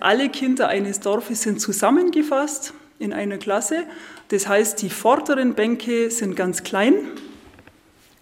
Alle 0.01 0.29
Kinder 0.29 0.69
eines 0.69 1.01
Dorfes 1.01 1.43
sind 1.43 1.61
zusammengefasst 1.61 2.75
in 2.99 3.15
einer 3.15 3.39
Klasse. 3.39 3.85
Das 4.29 4.47
heißt, 4.47 4.83
die 4.83 4.91
vorderen 4.91 5.55
Bänke 5.55 6.11
sind 6.11 6.37
ganz 6.37 6.63
klein. 6.63 6.95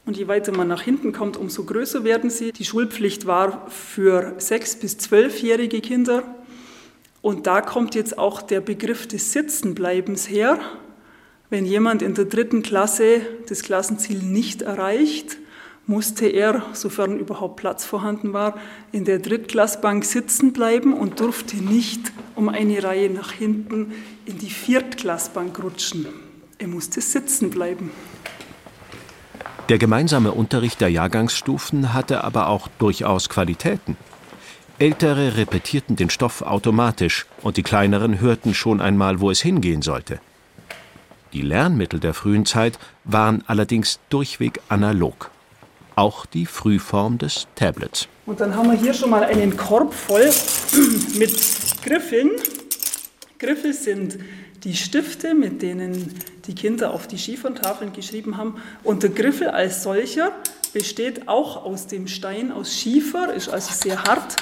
Und 0.06 0.16
je 0.16 0.28
weiter 0.28 0.52
man 0.52 0.68
nach 0.68 0.82
hinten 0.82 1.12
kommt, 1.12 1.36
umso 1.36 1.64
größer 1.64 2.04
werden 2.04 2.30
sie. 2.30 2.52
Die 2.52 2.64
Schulpflicht 2.64 3.26
war 3.26 3.68
für 3.68 4.34
sechs- 4.38 4.76
bis 4.76 4.98
zwölfjährige 4.98 5.80
Kinder. 5.80 6.22
Und 7.20 7.46
da 7.46 7.60
kommt 7.60 7.94
jetzt 7.96 8.16
auch 8.16 8.42
der 8.42 8.60
Begriff 8.60 9.08
des 9.08 9.32
Sitzenbleibens 9.32 10.30
her. 10.30 10.58
Wenn 11.50 11.66
jemand 11.66 12.02
in 12.02 12.14
der 12.14 12.26
dritten 12.26 12.62
Klasse 12.62 13.22
das 13.48 13.62
Klassenziel 13.62 14.22
nicht 14.22 14.62
erreicht, 14.62 15.36
musste 15.90 16.26
er, 16.26 16.62
sofern 16.72 17.18
überhaupt 17.18 17.56
Platz 17.56 17.84
vorhanden 17.84 18.32
war, 18.32 18.54
in 18.92 19.04
der 19.04 19.18
Drittklassbank 19.18 20.04
sitzen 20.04 20.52
bleiben 20.52 20.94
und 20.94 21.18
durfte 21.18 21.56
nicht 21.56 22.12
um 22.36 22.48
eine 22.48 22.82
Reihe 22.82 23.10
nach 23.10 23.32
hinten 23.32 23.92
in 24.24 24.38
die 24.38 24.50
Viertklassbank 24.50 25.60
rutschen. 25.62 26.06
Er 26.58 26.68
musste 26.68 27.00
sitzen 27.00 27.50
bleiben. 27.50 27.90
Der 29.68 29.78
gemeinsame 29.78 30.30
Unterricht 30.30 30.80
der 30.80 30.90
Jahrgangsstufen 30.90 31.92
hatte 31.92 32.22
aber 32.22 32.46
auch 32.46 32.68
durchaus 32.78 33.28
Qualitäten. 33.28 33.96
Ältere 34.78 35.36
repetierten 35.36 35.96
den 35.96 36.08
Stoff 36.08 36.42
automatisch 36.42 37.26
und 37.42 37.56
die 37.56 37.64
kleineren 37.64 38.20
hörten 38.20 38.54
schon 38.54 38.80
einmal, 38.80 39.20
wo 39.20 39.30
es 39.30 39.40
hingehen 39.40 39.82
sollte. 39.82 40.20
Die 41.32 41.42
Lernmittel 41.42 41.98
der 41.98 42.14
frühen 42.14 42.46
Zeit 42.46 42.78
waren 43.04 43.42
allerdings 43.48 43.98
durchweg 44.08 44.60
analog. 44.68 45.30
Auch 46.00 46.24
die 46.24 46.46
Frühform 46.46 47.18
des 47.18 47.46
Tablets. 47.56 48.08
Und 48.24 48.40
dann 48.40 48.56
haben 48.56 48.70
wir 48.70 48.78
hier 48.78 48.94
schon 48.94 49.10
mal 49.10 49.22
einen 49.22 49.54
Korb 49.58 49.92
voll 49.92 50.30
mit 51.18 51.38
Griffeln. 51.84 52.30
Griffel 53.38 53.74
sind 53.74 54.18
die 54.64 54.74
Stifte, 54.74 55.34
mit 55.34 55.60
denen 55.60 56.14
die 56.46 56.54
Kinder 56.54 56.94
auf 56.94 57.06
die 57.06 57.18
Schiefertafeln 57.18 57.92
geschrieben 57.92 58.38
haben. 58.38 58.62
Und 58.82 59.02
der 59.02 59.10
Griffel 59.10 59.48
als 59.48 59.82
solcher 59.82 60.32
besteht 60.72 61.28
auch 61.28 61.66
aus 61.66 61.86
dem 61.86 62.08
Stein, 62.08 62.50
aus 62.50 62.74
Schiefer, 62.74 63.34
ist 63.34 63.50
also 63.50 63.74
sehr 63.74 64.02
hart. 64.02 64.36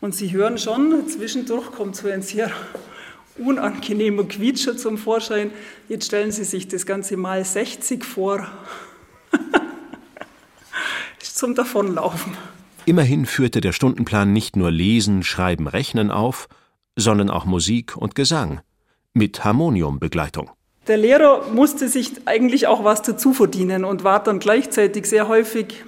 Und 0.00 0.16
Sie 0.16 0.32
hören 0.32 0.58
schon, 0.58 1.08
zwischendurch 1.08 1.70
kommt 1.70 1.94
so 1.94 2.08
ein 2.08 2.22
sehr 2.22 2.50
unangenehmer 3.40 4.24
Quietscher 4.24 4.76
zum 4.76 4.98
Vorschein. 4.98 5.50
Jetzt 5.88 6.06
stellen 6.06 6.30
Sie 6.30 6.44
sich 6.44 6.68
das 6.68 6.86
Ganze 6.86 7.16
mal 7.16 7.44
60 7.44 8.04
vor. 8.04 8.46
ist 11.20 11.38
zum 11.38 11.54
Davonlaufen. 11.54 12.36
Immerhin 12.86 13.26
führte 13.26 13.60
der 13.60 13.72
Stundenplan 13.72 14.32
nicht 14.32 14.56
nur 14.56 14.70
Lesen, 14.70 15.22
Schreiben, 15.22 15.66
Rechnen 15.66 16.10
auf, 16.10 16.48
sondern 16.96 17.30
auch 17.30 17.44
Musik 17.44 17.96
und 17.96 18.14
Gesang 18.14 18.60
mit 19.12 19.44
Harmoniumbegleitung. 19.44 20.50
Der 20.86 20.96
Lehrer 20.96 21.48
musste 21.52 21.88
sich 21.88 22.12
eigentlich 22.26 22.66
auch 22.66 22.84
was 22.84 23.02
dazu 23.02 23.32
verdienen 23.32 23.84
und 23.84 24.02
war 24.02 24.22
dann 24.22 24.38
gleichzeitig 24.38 25.06
sehr 25.06 25.28
häufig 25.28 25.84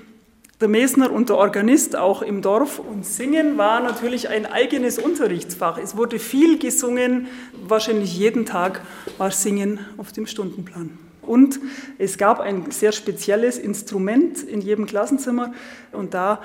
der 0.63 0.69
Mesner 0.69 1.13
und 1.13 1.29
der 1.29 1.37
Organist 1.37 1.97
auch 1.97 2.23
im 2.23 2.41
Dorf. 2.41 2.79
Und 2.79 3.05
Singen 3.05 3.59
war 3.59 3.81
natürlich 3.81 4.29
ein 4.29 4.47
eigenes 4.47 4.99
Unterrichtsfach. 4.99 5.77
Es 5.77 5.97
wurde 5.97 6.19
viel 6.19 6.59
gesungen, 6.59 7.27
wahrscheinlich 7.67 8.17
jeden 8.17 8.47
Tag 8.47 8.81
war 9.19 9.31
Singen 9.31 9.81
auf 9.99 10.13
dem 10.13 10.27
Stundenplan. 10.27 10.99
Und 11.21 11.61
es 11.99 12.17
gab 12.17 12.41
ein 12.41 12.71
sehr 12.71 12.93
spezielles 12.93 13.59
Instrument 13.59 14.43
in 14.43 14.61
jedem 14.61 14.87
Klassenzimmer 14.87 15.53
und 15.93 16.15
da 16.15 16.41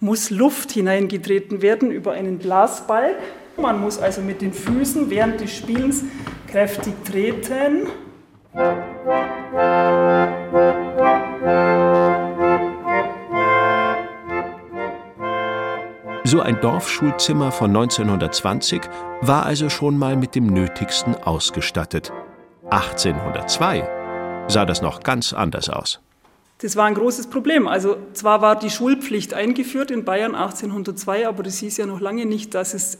muss 0.00 0.30
Luft 0.30 0.72
hineingetreten 0.72 1.62
werden 1.62 1.90
über 1.90 2.12
einen 2.12 2.38
Blasbalg. 2.38 3.16
Man 3.56 3.80
muss 3.80 3.98
also 3.98 4.20
mit 4.20 4.42
den 4.42 4.52
Füßen 4.52 5.10
während 5.10 5.40
des 5.40 5.56
Spielens 5.56 6.04
kräftig 6.48 6.92
treten. 7.04 7.86
So 16.26 16.40
ein 16.40 16.60
Dorfschulzimmer 16.60 17.52
von 17.52 17.68
1920 17.68 18.82
war 19.20 19.46
also 19.46 19.70
schon 19.70 19.96
mal 19.96 20.16
mit 20.16 20.34
dem 20.34 20.48
Nötigsten 20.48 21.14
ausgestattet. 21.14 22.12
1802 22.68 24.44
sah 24.48 24.64
das 24.64 24.82
noch 24.82 25.04
ganz 25.04 25.32
anders 25.32 25.70
aus. 25.70 26.00
Das 26.58 26.74
war 26.74 26.86
ein 26.86 26.94
großes 26.94 27.28
Problem. 27.28 27.68
Also 27.68 27.96
zwar 28.12 28.42
war 28.42 28.58
die 28.58 28.70
Schulpflicht 28.70 29.34
eingeführt 29.34 29.92
in 29.92 30.04
Bayern 30.04 30.34
1802, 30.34 31.28
aber 31.28 31.44
das 31.44 31.58
hieß 31.58 31.76
ja 31.76 31.86
noch 31.86 32.00
lange 32.00 32.26
nicht, 32.26 32.56
dass 32.56 32.74
es 32.74 32.98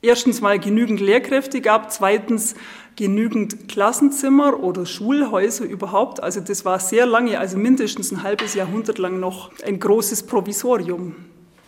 erstens 0.00 0.40
mal 0.40 0.60
genügend 0.60 1.00
Lehrkräfte 1.00 1.60
gab, 1.60 1.90
zweitens 1.90 2.54
genügend 2.94 3.68
Klassenzimmer 3.68 4.60
oder 4.60 4.86
Schulhäuser 4.86 5.64
überhaupt. 5.64 6.22
Also 6.22 6.40
das 6.40 6.64
war 6.64 6.78
sehr 6.78 7.04
lange, 7.04 7.40
also 7.40 7.58
mindestens 7.58 8.12
ein 8.12 8.22
halbes 8.22 8.54
Jahrhundert 8.54 8.98
lang 8.98 9.18
noch 9.18 9.50
ein 9.64 9.80
großes 9.80 10.22
Provisorium. 10.22 11.16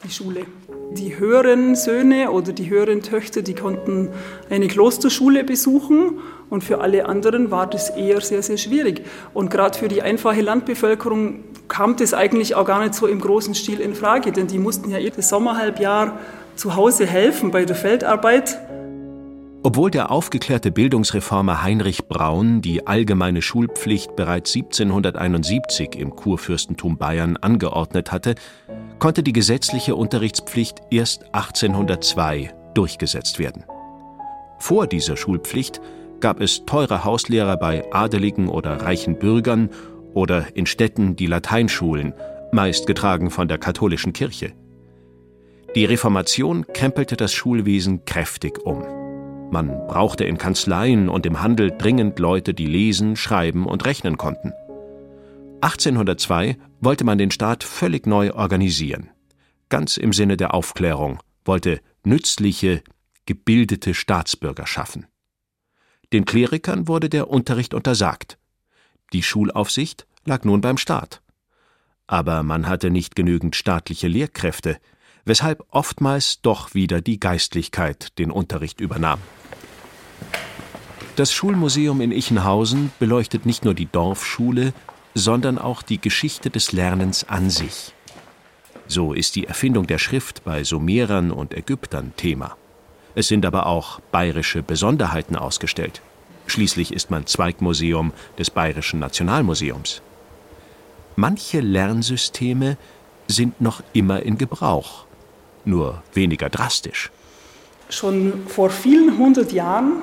Die 0.04 0.10
Schule. 0.10 0.46
Die 0.92 1.18
höheren 1.18 1.74
Söhne 1.74 2.30
oder 2.30 2.52
die 2.52 2.68
höheren 2.68 3.02
Töchter, 3.02 3.42
die 3.42 3.54
konnten 3.54 4.10
eine 4.50 4.68
Klosterschule 4.68 5.44
besuchen 5.44 6.18
und 6.50 6.64
für 6.64 6.80
alle 6.80 7.06
anderen 7.06 7.50
war 7.50 7.66
das 7.66 7.90
eher 7.90 8.20
sehr, 8.20 8.42
sehr 8.42 8.58
schwierig. 8.58 9.02
Und 9.32 9.50
gerade 9.50 9.78
für 9.78 9.88
die 9.88 10.02
einfache 10.02 10.40
Landbevölkerung 10.40 11.44
kam 11.68 11.96
das 11.96 12.12
eigentlich 12.12 12.54
auch 12.54 12.66
gar 12.66 12.80
nicht 12.80 12.94
so 12.94 13.06
im 13.06 13.20
großen 13.20 13.54
Stil 13.54 13.80
in 13.80 13.94
Frage, 13.94 14.32
denn 14.32 14.46
die 14.46 14.58
mussten 14.58 14.90
ja 14.90 14.98
jedes 14.98 15.28
Sommerhalbjahr 15.28 16.18
zu 16.56 16.76
Hause 16.76 17.06
helfen 17.06 17.50
bei 17.50 17.64
der 17.64 17.76
Feldarbeit. 17.76 18.58
Obwohl 19.64 19.92
der 19.92 20.10
aufgeklärte 20.10 20.72
Bildungsreformer 20.72 21.62
Heinrich 21.62 22.06
Braun 22.08 22.62
die 22.62 22.84
allgemeine 22.86 23.42
Schulpflicht 23.42 24.16
bereits 24.16 24.56
1771 24.56 25.94
im 25.94 26.16
Kurfürstentum 26.16 26.98
Bayern 26.98 27.36
angeordnet 27.36 28.10
hatte, 28.10 28.34
konnte 28.98 29.22
die 29.22 29.32
gesetzliche 29.32 29.94
Unterrichtspflicht 29.94 30.80
erst 30.90 31.26
1802 31.32 32.52
durchgesetzt 32.74 33.38
werden. 33.38 33.64
Vor 34.58 34.88
dieser 34.88 35.16
Schulpflicht 35.16 35.80
gab 36.18 36.40
es 36.40 36.64
teure 36.66 37.04
Hauslehrer 37.04 37.56
bei 37.56 37.84
adeligen 37.92 38.48
oder 38.48 38.82
reichen 38.82 39.18
Bürgern 39.18 39.70
oder 40.12 40.56
in 40.56 40.66
Städten 40.66 41.14
die 41.14 41.26
Lateinschulen, 41.26 42.14
meist 42.50 42.88
getragen 42.88 43.30
von 43.30 43.46
der 43.46 43.58
katholischen 43.58 44.12
Kirche. 44.12 44.54
Die 45.76 45.84
Reformation 45.84 46.66
krempelte 46.66 47.16
das 47.16 47.32
Schulwesen 47.32 48.04
kräftig 48.04 48.58
um. 48.66 49.01
Man 49.52 49.86
brauchte 49.86 50.24
in 50.24 50.38
Kanzleien 50.38 51.10
und 51.10 51.26
im 51.26 51.42
Handel 51.42 51.76
dringend 51.76 52.18
Leute, 52.18 52.54
die 52.54 52.64
lesen, 52.64 53.16
schreiben 53.16 53.66
und 53.66 53.84
rechnen 53.84 54.16
konnten. 54.16 54.54
1802 55.60 56.56
wollte 56.80 57.04
man 57.04 57.18
den 57.18 57.30
Staat 57.30 57.62
völlig 57.62 58.06
neu 58.06 58.32
organisieren. 58.32 59.10
Ganz 59.68 59.98
im 59.98 60.14
Sinne 60.14 60.38
der 60.38 60.54
Aufklärung, 60.54 61.18
wollte 61.44 61.82
nützliche, 62.02 62.82
gebildete 63.26 63.92
Staatsbürger 63.92 64.66
schaffen. 64.66 65.06
Den 66.14 66.24
Klerikern 66.24 66.88
wurde 66.88 67.10
der 67.10 67.28
Unterricht 67.28 67.74
untersagt. 67.74 68.38
Die 69.12 69.22
Schulaufsicht 69.22 70.06
lag 70.24 70.44
nun 70.44 70.62
beim 70.62 70.78
Staat. 70.78 71.20
Aber 72.06 72.42
man 72.42 72.68
hatte 72.68 72.90
nicht 72.90 73.16
genügend 73.16 73.54
staatliche 73.54 74.08
Lehrkräfte, 74.08 74.78
weshalb 75.26 75.62
oftmals 75.68 76.40
doch 76.40 76.72
wieder 76.72 77.02
die 77.02 77.20
Geistlichkeit 77.20 78.18
den 78.18 78.30
Unterricht 78.30 78.80
übernahm. 78.80 79.20
Das 81.22 81.32
Schulmuseum 81.32 82.00
in 82.00 82.10
Ichenhausen 82.10 82.90
beleuchtet 82.98 83.46
nicht 83.46 83.64
nur 83.64 83.74
die 83.74 83.86
Dorfschule, 83.86 84.72
sondern 85.14 85.56
auch 85.56 85.82
die 85.82 86.00
Geschichte 86.00 86.50
des 86.50 86.72
Lernens 86.72 87.28
an 87.28 87.48
sich. 87.48 87.94
So 88.88 89.12
ist 89.12 89.36
die 89.36 89.46
Erfindung 89.46 89.86
der 89.86 89.98
Schrift 89.98 90.42
bei 90.42 90.64
Sumerern 90.64 91.30
und 91.30 91.54
Ägyptern 91.54 92.12
Thema. 92.16 92.56
Es 93.14 93.28
sind 93.28 93.46
aber 93.46 93.66
auch 93.66 94.00
bayerische 94.10 94.64
Besonderheiten 94.64 95.36
ausgestellt. 95.36 96.02
Schließlich 96.48 96.92
ist 96.92 97.12
man 97.12 97.24
Zweigmuseum 97.24 98.12
des 98.36 98.50
Bayerischen 98.50 98.98
Nationalmuseums. 98.98 100.02
Manche 101.14 101.60
Lernsysteme 101.60 102.76
sind 103.28 103.60
noch 103.60 103.80
immer 103.92 104.24
in 104.24 104.38
Gebrauch, 104.38 105.04
nur 105.64 106.02
weniger 106.14 106.50
drastisch. 106.50 107.12
Schon 107.90 108.48
vor 108.48 108.70
vielen 108.70 109.18
hundert 109.18 109.52
Jahren 109.52 110.02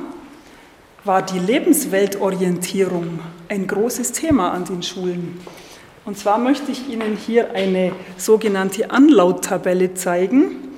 war 1.06 1.22
die 1.22 1.40
Lebensweltorientierung 1.40 3.20
ein 3.48 3.68
großes 3.68 4.12
Thema 4.12 4.52
an 4.52 4.66
den 4.66 4.84
Schulen. 4.84 5.40
Und 6.06 6.18
zwar 6.18 6.38
möchte 6.38 6.72
ich 6.72 6.90
Ihnen 6.90 7.16
hier 7.16 7.52
eine 7.52 7.92
sogenannte 8.18 8.92
Anlauttabelle 8.92 9.94
zeigen 9.94 10.70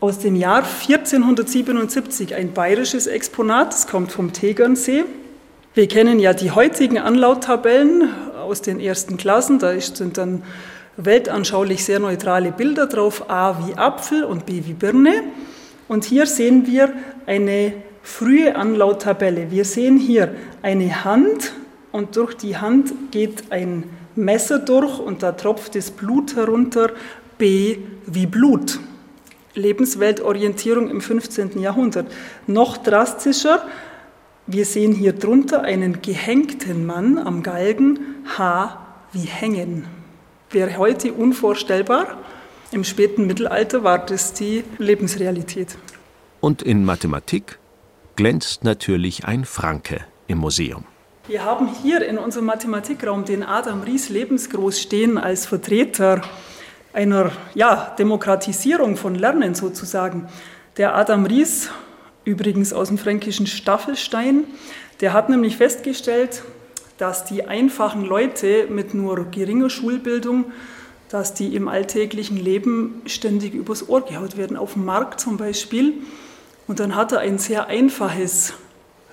aus 0.00 0.18
dem 0.18 0.34
Jahr 0.34 0.62
1477, 0.62 2.34
ein 2.34 2.52
bayerisches 2.52 3.06
Exponat, 3.06 3.74
das 3.74 3.86
kommt 3.86 4.12
vom 4.12 4.32
Tegernsee. 4.32 5.04
Wir 5.74 5.86
kennen 5.88 6.18
ja 6.18 6.32
die 6.32 6.50
heutigen 6.50 6.98
Anlauttabellen 6.98 8.08
aus 8.42 8.62
den 8.62 8.80
ersten 8.80 9.18
Klassen, 9.18 9.58
da 9.58 9.78
sind 9.78 10.16
dann 10.16 10.42
weltanschaulich 10.96 11.84
sehr 11.84 12.00
neutrale 12.00 12.50
Bilder 12.50 12.86
drauf, 12.86 13.28
A 13.28 13.66
wie 13.66 13.74
Apfel 13.74 14.24
und 14.24 14.46
B 14.46 14.62
wie 14.64 14.72
Birne. 14.72 15.22
Und 15.86 16.04
hier 16.04 16.26
sehen 16.26 16.66
wir 16.66 16.92
eine 17.26 17.74
frühe 18.02 18.56
Anlauttabelle. 18.56 19.50
Wir 19.50 19.64
sehen 19.64 19.98
hier 19.98 20.34
eine 20.62 21.04
Hand 21.04 21.52
und 21.92 22.16
durch 22.16 22.34
die 22.34 22.56
Hand 22.56 22.92
geht 23.10 23.50
ein 23.50 23.84
Messer 24.16 24.58
durch 24.58 24.98
und 24.98 25.22
da 25.22 25.32
tropft 25.32 25.74
das 25.74 25.90
Blut 25.90 26.36
herunter, 26.36 26.90
B 27.38 27.78
wie 28.06 28.26
Blut. 28.26 28.80
Lebensweltorientierung 29.54 30.90
im 30.90 31.00
15. 31.00 31.60
Jahrhundert. 31.60 32.06
Noch 32.46 32.76
drastischer, 32.76 33.66
wir 34.46 34.64
sehen 34.64 34.92
hier 34.92 35.12
drunter 35.12 35.62
einen 35.62 36.02
gehängten 36.02 36.86
Mann 36.86 37.18
am 37.18 37.42
Galgen, 37.42 38.00
H 38.36 38.86
wie 39.12 39.20
hängen. 39.20 39.86
Wäre 40.50 40.76
heute 40.76 41.12
unvorstellbar. 41.12 42.18
Im 42.72 42.84
späten 42.84 43.26
Mittelalter 43.26 43.84
war 43.84 43.98
das 43.98 44.32
die 44.32 44.64
Lebensrealität. 44.78 45.76
Und 46.40 46.62
in 46.62 46.84
Mathematik 46.84 47.58
glänzt 48.20 48.64
natürlich 48.64 49.24
ein 49.24 49.46
Franke 49.46 50.04
im 50.26 50.36
Museum. 50.36 50.84
Wir 51.26 51.42
haben 51.42 51.70
hier 51.82 52.06
in 52.06 52.18
unserem 52.18 52.44
Mathematikraum 52.44 53.24
den 53.24 53.42
Adam 53.42 53.80
Ries 53.80 54.10
lebensgroß 54.10 54.78
stehen 54.78 55.16
als 55.16 55.46
Vertreter 55.46 56.20
einer 56.92 57.32
ja, 57.54 57.94
Demokratisierung 57.98 58.98
von 58.98 59.14
Lernen 59.14 59.54
sozusagen. 59.54 60.28
Der 60.76 60.94
Adam 60.96 61.24
Ries, 61.24 61.70
übrigens 62.26 62.74
aus 62.74 62.88
dem 62.88 62.98
fränkischen 62.98 63.46
Staffelstein, 63.46 64.44
der 65.00 65.14
hat 65.14 65.30
nämlich 65.30 65.56
festgestellt, 65.56 66.42
dass 66.98 67.24
die 67.24 67.44
einfachen 67.44 68.04
Leute 68.04 68.66
mit 68.68 68.92
nur 68.92 69.30
geringer 69.30 69.70
Schulbildung, 69.70 70.52
dass 71.08 71.32
die 71.32 71.56
im 71.56 71.68
alltäglichen 71.68 72.36
Leben 72.36 73.00
ständig 73.06 73.54
übers 73.54 73.88
Ohr 73.88 74.04
gehaut 74.04 74.36
werden, 74.36 74.58
auf 74.58 74.74
dem 74.74 74.84
Markt 74.84 75.20
zum 75.20 75.38
Beispiel. 75.38 75.94
Und 76.70 76.78
dann 76.78 76.94
hat 76.94 77.10
er 77.10 77.18
ein 77.18 77.38
sehr 77.38 77.66
einfaches 77.66 78.52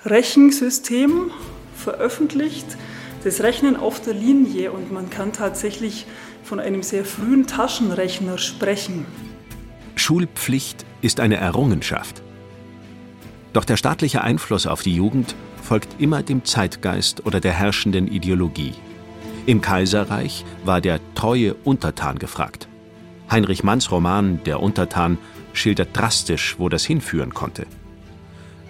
Rechensystem 0.04 1.32
veröffentlicht, 1.74 2.76
das 3.24 3.40
Rechnen 3.40 3.74
auf 3.74 4.00
der 4.00 4.14
Linie. 4.14 4.70
Und 4.70 4.92
man 4.92 5.10
kann 5.10 5.32
tatsächlich 5.32 6.06
von 6.44 6.60
einem 6.60 6.84
sehr 6.84 7.04
frühen 7.04 7.48
Taschenrechner 7.48 8.38
sprechen. 8.38 9.06
Schulpflicht 9.96 10.86
ist 11.02 11.18
eine 11.18 11.38
Errungenschaft. 11.38 12.22
Doch 13.54 13.64
der 13.64 13.76
staatliche 13.76 14.22
Einfluss 14.22 14.68
auf 14.68 14.82
die 14.82 14.94
Jugend 14.94 15.34
folgt 15.60 16.00
immer 16.00 16.22
dem 16.22 16.44
Zeitgeist 16.44 17.26
oder 17.26 17.40
der 17.40 17.54
herrschenden 17.54 18.06
Ideologie. 18.06 18.74
Im 19.46 19.62
Kaiserreich 19.62 20.44
war 20.64 20.80
der 20.80 21.00
treue 21.16 21.54
Untertan 21.64 22.20
gefragt. 22.20 22.68
Heinrich 23.28 23.64
Manns 23.64 23.90
Roman 23.90 24.44
Der 24.44 24.62
Untertan 24.62 25.18
schildert 25.58 25.96
drastisch, 25.96 26.56
wo 26.58 26.68
das 26.68 26.84
hinführen 26.84 27.34
konnte. 27.34 27.66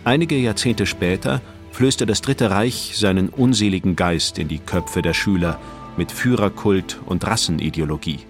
Einige 0.04 0.36
Jahrzehnte 0.36 0.86
später 0.86 1.40
flößte 1.72 2.06
das 2.06 2.22
Dritte 2.22 2.50
Reich 2.50 2.92
seinen 2.96 3.28
unseligen 3.28 3.94
Geist 3.94 4.38
in 4.38 4.48
die 4.48 4.58
Köpfe 4.58 5.02
der 5.02 5.14
Schüler 5.14 5.60
mit 5.96 6.12
Führerkult 6.12 6.98
und 7.06 7.26
Rassenideologie. 7.26 8.20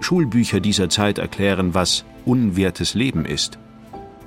Schulbücher 0.00 0.60
dieser 0.60 0.88
Zeit 0.88 1.18
erklären, 1.18 1.74
was 1.74 2.04
unwertes 2.24 2.94
Leben 2.94 3.24
ist. 3.24 3.58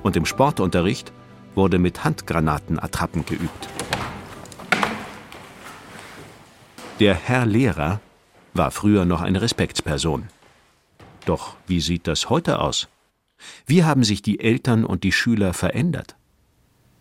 Und 0.03 0.15
im 0.15 0.25
Sportunterricht 0.25 1.11
wurde 1.55 1.79
mit 1.79 2.03
Handgranatenattrappen 2.03 3.25
geübt. 3.25 3.69
Der 6.99 7.13
Herr 7.13 7.45
Lehrer 7.45 7.99
war 8.53 8.71
früher 8.71 9.05
noch 9.05 9.21
eine 9.21 9.41
Respektsperson. 9.41 10.27
Doch 11.25 11.55
wie 11.67 11.81
sieht 11.81 12.07
das 12.07 12.29
heute 12.29 12.59
aus? 12.59 12.87
Wie 13.65 13.83
haben 13.83 14.03
sich 14.03 14.21
die 14.21 14.39
Eltern 14.39 14.85
und 14.85 15.03
die 15.03 15.11
Schüler 15.11 15.53
verändert? 15.53 16.15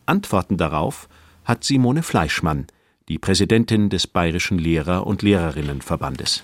Antworten 0.07 0.57
darauf 0.57 1.09
hat 1.45 1.65
Simone 1.65 2.03
Fleischmann, 2.03 2.67
die 3.09 3.19
Präsidentin 3.19 3.91
des 3.91 4.07
Bayerischen 4.07 4.59
Lehrer- 4.59 5.07
und 5.07 5.23
Lehrerinnenverbandes. 5.23 6.43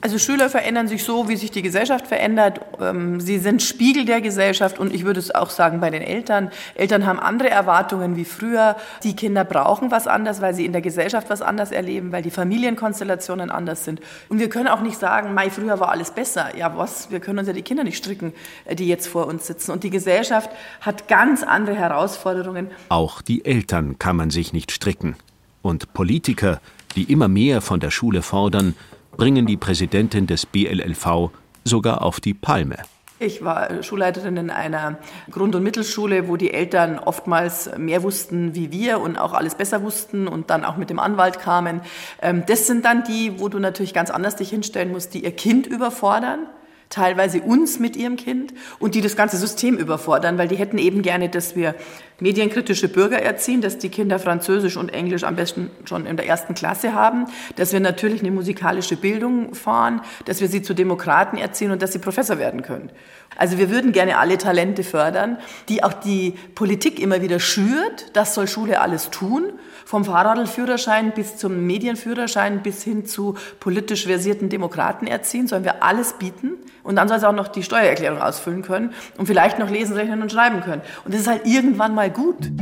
Also 0.00 0.16
Schüler 0.16 0.48
verändern 0.48 0.86
sich 0.86 1.02
so, 1.02 1.28
wie 1.28 1.34
sich 1.34 1.50
die 1.50 1.62
Gesellschaft 1.62 2.06
verändert. 2.06 2.60
Ähm, 2.80 3.18
sie 3.18 3.38
sind 3.38 3.62
Spiegel 3.62 4.04
der 4.04 4.20
Gesellschaft 4.20 4.78
und 4.78 4.94
ich 4.94 5.04
würde 5.04 5.18
es 5.18 5.34
auch 5.34 5.50
sagen 5.50 5.80
bei 5.80 5.90
den 5.90 6.02
Eltern. 6.02 6.52
Eltern 6.76 7.04
haben 7.04 7.18
andere 7.18 7.50
Erwartungen 7.50 8.14
wie 8.14 8.24
früher. 8.24 8.76
Die 9.02 9.16
Kinder 9.16 9.44
brauchen 9.44 9.90
was 9.90 10.06
anderes, 10.06 10.40
weil 10.40 10.54
sie 10.54 10.64
in 10.64 10.72
der 10.72 10.82
Gesellschaft 10.82 11.28
was 11.30 11.42
anders 11.42 11.72
erleben, 11.72 12.12
weil 12.12 12.22
die 12.22 12.30
Familienkonstellationen 12.30 13.50
anders 13.50 13.84
sind. 13.84 14.00
Und 14.28 14.38
wir 14.38 14.48
können 14.48 14.68
auch 14.68 14.82
nicht 14.82 15.00
sagen, 15.00 15.34
Mai, 15.34 15.50
früher 15.50 15.80
war 15.80 15.88
alles 15.88 16.12
besser. 16.12 16.56
Ja, 16.56 16.76
was? 16.76 17.10
Wir 17.10 17.18
können 17.18 17.40
uns 17.40 17.48
ja 17.48 17.54
die 17.54 17.62
Kinder 17.62 17.82
nicht 17.82 17.98
stricken, 17.98 18.32
äh, 18.66 18.76
die 18.76 18.86
jetzt 18.86 19.08
vor 19.08 19.26
uns 19.26 19.48
sitzen. 19.48 19.72
Und 19.72 19.82
die 19.82 19.90
Gesellschaft 19.90 20.50
hat 20.80 21.08
ganz 21.08 21.42
andere 21.42 21.74
Herausforderungen. 21.74 22.70
Auch 22.88 23.20
die 23.20 23.44
Eltern 23.44 23.98
kann 23.98 24.14
man 24.14 24.30
sich 24.30 24.52
nicht 24.52 24.70
stricken. 24.70 25.16
Und 25.60 25.92
Politiker, 25.92 26.60
die 26.94 27.10
immer 27.12 27.26
mehr 27.26 27.60
von 27.60 27.80
der 27.80 27.90
Schule 27.90 28.22
fordern, 28.22 28.74
bringen 29.18 29.44
die 29.46 29.58
Präsidentin 29.58 30.26
des 30.26 30.46
BLLV 30.46 31.30
sogar 31.64 32.02
auf 32.02 32.20
die 32.20 32.32
Palme. 32.32 32.76
Ich 33.18 33.42
war 33.42 33.82
Schulleiterin 33.82 34.36
in 34.36 34.48
einer 34.48 34.98
Grund- 35.28 35.56
und 35.56 35.64
Mittelschule, 35.64 36.28
wo 36.28 36.36
die 36.36 36.54
Eltern 36.54 37.00
oftmals 37.00 37.68
mehr 37.76 38.04
wussten 38.04 38.54
wie 38.54 38.70
wir 38.70 39.00
und 39.00 39.18
auch 39.18 39.34
alles 39.34 39.56
besser 39.56 39.82
wussten 39.82 40.28
und 40.28 40.50
dann 40.50 40.64
auch 40.64 40.76
mit 40.76 40.88
dem 40.88 41.00
Anwalt 41.00 41.40
kamen. 41.40 41.80
Ähm, 42.22 42.44
das 42.46 42.68
sind 42.68 42.84
dann 42.84 43.02
die, 43.02 43.40
wo 43.40 43.48
du 43.48 43.58
natürlich 43.58 43.92
ganz 43.92 44.10
anders 44.10 44.36
dich 44.36 44.50
hinstellen 44.50 44.92
musst, 44.92 45.12
die 45.14 45.24
ihr 45.24 45.32
Kind 45.32 45.66
überfordern 45.66 46.46
teilweise 46.90 47.40
uns 47.42 47.78
mit 47.78 47.96
ihrem 47.96 48.16
Kind 48.16 48.54
und 48.78 48.94
die 48.94 49.00
das 49.00 49.16
ganze 49.16 49.36
System 49.36 49.76
überfordern, 49.76 50.38
weil 50.38 50.48
die 50.48 50.56
hätten 50.56 50.78
eben 50.78 51.02
gerne, 51.02 51.28
dass 51.28 51.54
wir 51.54 51.74
medienkritische 52.20 52.88
Bürger 52.88 53.20
erziehen, 53.20 53.60
dass 53.60 53.78
die 53.78 53.90
Kinder 53.90 54.18
Französisch 54.18 54.76
und 54.76 54.88
Englisch 54.88 55.24
am 55.24 55.36
besten 55.36 55.70
schon 55.84 56.06
in 56.06 56.16
der 56.16 56.26
ersten 56.26 56.54
Klasse 56.54 56.94
haben, 56.94 57.26
dass 57.56 57.72
wir 57.72 57.80
natürlich 57.80 58.20
eine 58.20 58.30
musikalische 58.30 58.96
Bildung 58.96 59.54
fahren, 59.54 60.00
dass 60.24 60.40
wir 60.40 60.48
sie 60.48 60.62
zu 60.62 60.74
Demokraten 60.74 61.36
erziehen 61.36 61.70
und 61.70 61.82
dass 61.82 61.92
sie 61.92 61.98
Professor 61.98 62.38
werden 62.38 62.62
können. 62.62 62.90
Also 63.36 63.58
wir 63.58 63.70
würden 63.70 63.92
gerne 63.92 64.18
alle 64.18 64.38
Talente 64.38 64.82
fördern, 64.82 65.38
die 65.68 65.84
auch 65.84 65.92
die 65.92 66.34
Politik 66.54 66.98
immer 66.98 67.22
wieder 67.22 67.38
schürt. 67.38 68.06
Das 68.14 68.34
soll 68.34 68.48
Schule 68.48 68.80
alles 68.80 69.10
tun 69.10 69.52
vom 69.88 70.04
Fahrradführerschein 70.04 71.12
bis 71.14 71.38
zum 71.38 71.66
Medienführerschein 71.66 72.62
bis 72.62 72.82
hin 72.82 73.06
zu 73.06 73.36
politisch 73.58 74.04
versierten 74.04 74.50
Demokraten 74.50 75.06
erziehen, 75.06 75.46
sollen 75.46 75.64
wir 75.64 75.82
alles 75.82 76.18
bieten. 76.18 76.58
Und 76.82 76.96
dann 76.96 77.08
soll 77.08 77.18
sie 77.18 77.26
auch 77.26 77.32
noch 77.32 77.48
die 77.48 77.62
Steuererklärung 77.62 78.20
ausfüllen 78.20 78.60
können 78.60 78.92
und 79.16 79.24
vielleicht 79.24 79.58
noch 79.58 79.70
lesen, 79.70 79.96
rechnen 79.96 80.20
und 80.20 80.30
schreiben 80.30 80.60
können. 80.60 80.82
Und 81.06 81.14
das 81.14 81.22
ist 81.22 81.26
halt 81.26 81.46
irgendwann 81.46 81.94
mal 81.94 82.10
gut. 82.10 82.52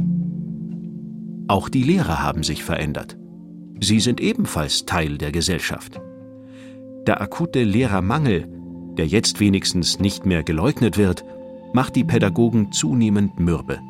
Auch 1.48 1.68
die 1.68 1.82
Lehrer 1.82 2.22
haben 2.22 2.44
sich 2.44 2.62
verändert. 2.62 3.16
Sie 3.80 3.98
sind 3.98 4.20
ebenfalls 4.20 4.86
Teil 4.86 5.18
der 5.18 5.32
Gesellschaft. 5.32 6.00
Der 7.08 7.20
akute 7.20 7.64
Lehrermangel, 7.64 8.46
der 8.98 9.08
jetzt 9.08 9.40
wenigstens 9.40 9.98
nicht 9.98 10.26
mehr 10.26 10.44
geleugnet 10.44 10.96
wird, 10.96 11.24
macht 11.72 11.96
die 11.96 12.04
Pädagogen 12.04 12.70
zunehmend 12.70 13.40
mürbe. 13.40 13.80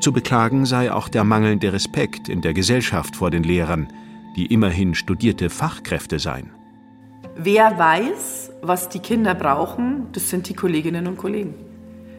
Zu 0.00 0.12
beklagen 0.12 0.64
sei 0.64 0.90
auch 0.90 1.10
der 1.10 1.24
mangelnde 1.24 1.74
Respekt 1.74 2.30
in 2.30 2.40
der 2.40 2.54
Gesellschaft 2.54 3.16
vor 3.16 3.30
den 3.30 3.42
Lehrern, 3.42 3.88
die 4.34 4.46
immerhin 4.46 4.94
studierte 4.94 5.50
Fachkräfte 5.50 6.18
seien. 6.18 6.50
Wer 7.36 7.78
weiß, 7.78 8.50
was 8.62 8.88
die 8.88 9.00
Kinder 9.00 9.34
brauchen, 9.34 10.06
das 10.12 10.30
sind 10.30 10.48
die 10.48 10.54
Kolleginnen 10.54 11.06
und 11.06 11.18
Kollegen. 11.18 11.54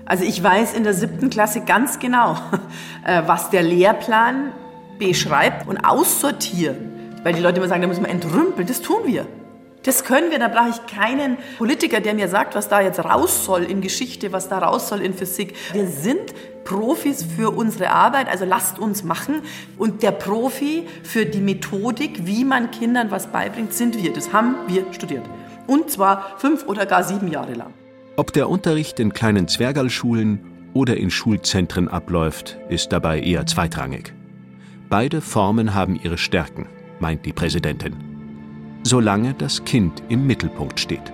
Also 0.05 0.23
ich 0.23 0.43
weiß 0.43 0.75
in 0.75 0.83
der 0.83 0.93
siebten 0.93 1.31
Klasse 1.31 1.61
ganz 1.61 1.97
genau, 1.97 2.37
äh, 3.03 3.23
was 3.25 3.49
der 3.49 3.63
Lehrplan 3.63 4.51
beschreibt 4.99 5.67
und 5.67 5.77
aussortieren. 5.77 6.91
Weil 7.23 7.33
die 7.33 7.41
Leute 7.41 7.57
immer 7.57 7.67
sagen, 7.67 7.81
da 7.81 7.87
müssen 7.87 8.03
wir 8.03 8.11
entrümpeln. 8.11 8.67
Das 8.67 8.81
tun 8.81 9.01
wir. 9.05 9.25
Das 9.83 10.03
können 10.03 10.29
wir, 10.29 10.37
da 10.37 10.47
brauche 10.47 10.69
ich 10.69 10.95
keinen 10.95 11.37
Politiker, 11.57 12.01
der 12.01 12.13
mir 12.13 12.27
sagt, 12.27 12.53
was 12.53 12.69
da 12.69 12.81
jetzt 12.81 13.03
raus 13.03 13.45
soll 13.45 13.63
in 13.63 13.81
Geschichte, 13.81 14.31
was 14.31 14.47
da 14.47 14.59
raus 14.59 14.87
soll 14.89 15.01
in 15.01 15.15
Physik. 15.15 15.55
Wir 15.73 15.87
sind 15.87 16.35
Profis 16.63 17.23
für 17.23 17.49
unsere 17.49 17.89
Arbeit, 17.89 18.29
also 18.29 18.45
lasst 18.45 18.77
uns 18.77 19.03
machen. 19.03 19.41
Und 19.79 20.03
der 20.03 20.11
Profi 20.11 20.85
für 21.01 21.25
die 21.25 21.39
Methodik, 21.39 22.27
wie 22.27 22.45
man 22.45 22.69
Kindern 22.69 23.09
was 23.09 23.27
beibringt, 23.27 23.73
sind 23.73 24.01
wir. 24.01 24.13
Das 24.13 24.31
haben 24.31 24.55
wir 24.67 24.85
studiert. 24.93 25.27
Und 25.65 25.89
zwar 25.89 26.37
fünf 26.37 26.67
oder 26.67 26.85
gar 26.85 27.03
sieben 27.03 27.29
Jahre 27.29 27.53
lang. 27.53 27.73
Ob 28.17 28.33
der 28.33 28.49
Unterricht 28.49 28.99
in 28.99 29.13
kleinen 29.13 29.47
Zwergalschulen 29.47 30.41
oder 30.73 30.95
in 30.97 31.09
Schulzentren 31.09 31.87
abläuft, 31.87 32.59
ist 32.69 32.91
dabei 32.91 33.19
eher 33.19 33.47
zweitrangig. 33.47 34.13
Beide 34.89 35.21
Formen 35.21 35.73
haben 35.73 35.99
ihre 35.99 36.19
Stärken, 36.19 36.67
meint 36.99 37.25
die 37.25 37.33
Präsidentin 37.33 38.10
solange 38.83 39.33
das 39.33 39.63
Kind 39.65 40.03
im 40.09 40.25
Mittelpunkt 40.27 40.79
steht. 40.79 41.11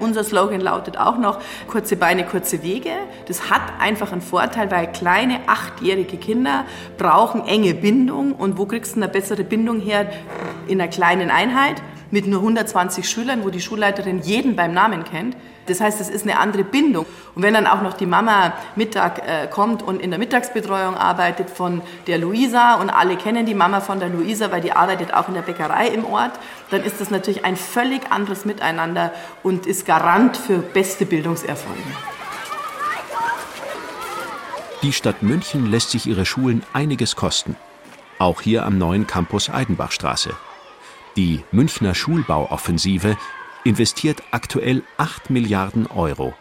Unser 0.00 0.22
Slogan 0.22 0.60
lautet 0.60 0.96
auch 0.96 1.18
noch 1.18 1.40
kurze 1.66 1.96
Beine, 1.96 2.24
kurze 2.24 2.62
Wege. 2.62 2.90
Das 3.26 3.50
hat 3.50 3.62
einfach 3.80 4.12
einen 4.12 4.20
Vorteil, 4.20 4.70
weil 4.70 4.92
kleine 4.92 5.40
achtjährige 5.48 6.18
Kinder 6.18 6.64
brauchen 6.96 7.44
enge 7.46 7.74
Bindung. 7.74 8.32
Und 8.32 8.58
wo 8.58 8.66
kriegst 8.66 8.94
du 8.94 9.02
eine 9.02 9.08
bessere 9.08 9.42
Bindung 9.42 9.80
her? 9.80 10.08
In 10.68 10.80
einer 10.80 10.88
kleinen 10.88 11.30
Einheit 11.30 11.82
mit 12.10 12.26
nur 12.26 12.40
120 12.40 13.08
Schülern, 13.08 13.44
wo 13.44 13.50
die 13.50 13.60
Schulleiterin 13.60 14.20
jeden 14.22 14.56
beim 14.56 14.72
Namen 14.72 15.04
kennt. 15.04 15.36
Das 15.66 15.80
heißt, 15.80 16.00
es 16.00 16.08
ist 16.08 16.22
eine 16.22 16.38
andere 16.38 16.64
Bindung. 16.64 17.06
Und 17.34 17.42
wenn 17.42 17.54
dann 17.54 17.66
auch 17.66 17.82
noch 17.82 17.94
die 17.94 18.06
Mama 18.06 18.54
Mittag 18.74 19.18
äh, 19.18 19.46
kommt 19.48 19.82
und 19.82 20.00
in 20.00 20.10
der 20.10 20.18
Mittagsbetreuung 20.18 20.96
arbeitet 20.96 21.50
von 21.50 21.82
der 22.06 22.18
Luisa 22.18 22.76
und 22.76 22.90
alle 22.90 23.16
kennen 23.16 23.44
die 23.44 23.54
Mama 23.54 23.80
von 23.80 24.00
der 24.00 24.08
Luisa, 24.08 24.50
weil 24.50 24.62
die 24.62 24.72
arbeitet 24.72 25.12
auch 25.12 25.28
in 25.28 25.34
der 25.34 25.42
Bäckerei 25.42 25.88
im 25.88 26.04
Ort, 26.06 26.32
dann 26.70 26.82
ist 26.82 27.00
das 27.00 27.10
natürlich 27.10 27.44
ein 27.44 27.56
völlig 27.56 28.10
anderes 28.10 28.44
Miteinander 28.44 29.12
und 29.42 29.66
ist 29.66 29.86
Garant 29.86 30.36
für 30.36 30.58
beste 30.58 31.04
Bildungserfolge. 31.04 31.82
Die 34.82 34.92
Stadt 34.92 35.22
München 35.22 35.66
lässt 35.70 35.90
sich 35.90 36.06
ihre 36.06 36.24
Schulen 36.24 36.62
einiges 36.72 37.16
kosten. 37.16 37.56
Auch 38.18 38.40
hier 38.40 38.64
am 38.64 38.78
neuen 38.78 39.06
Campus 39.06 39.50
Eidenbachstraße. 39.50 40.30
Die 41.16 41.40
Münchner 41.50 41.94
Schulbauoffensive 41.94 43.16
investiert 43.64 44.22
aktuell 44.30 44.82
8 44.98 45.30
Milliarden 45.30 45.86
Euro, 45.86 46.34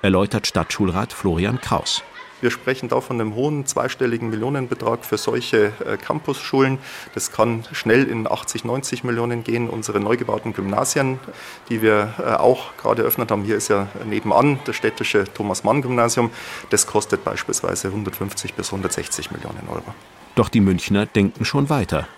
erläutert 0.00 0.46
Stadtschulrat 0.46 1.12
Florian 1.12 1.60
Kraus. 1.60 2.02
Wir 2.40 2.50
sprechen 2.50 2.88
da 2.88 3.00
von 3.00 3.20
einem 3.20 3.36
hohen 3.36 3.66
zweistelligen 3.66 4.28
Millionenbetrag 4.28 5.04
für 5.04 5.16
solche 5.16 5.72
äh, 5.86 5.96
Campusschulen. 5.96 6.78
Das 7.14 7.30
kann 7.30 7.64
schnell 7.70 8.02
in 8.04 8.26
80, 8.26 8.64
90 8.64 9.04
Millionen 9.04 9.44
gehen. 9.44 9.70
Unsere 9.70 10.00
neu 10.00 10.16
gebauten 10.16 10.52
Gymnasien, 10.52 11.20
die 11.68 11.82
wir 11.82 12.14
äh, 12.18 12.32
auch 12.32 12.76
gerade 12.78 13.02
eröffnet 13.02 13.30
haben, 13.30 13.44
hier 13.44 13.56
ist 13.56 13.68
ja 13.68 13.86
nebenan 14.04 14.58
das 14.64 14.74
städtische 14.74 15.24
Thomas-Mann-Gymnasium, 15.32 16.30
das 16.70 16.88
kostet 16.88 17.22
beispielsweise 17.24 17.88
150 17.88 18.54
bis 18.54 18.72
160 18.72 19.30
Millionen 19.30 19.68
Euro. 19.68 19.94
Doch 20.34 20.48
die 20.48 20.60
Münchner 20.60 21.06
denken 21.06 21.44
schon 21.44 21.70
weiter. 21.70 22.08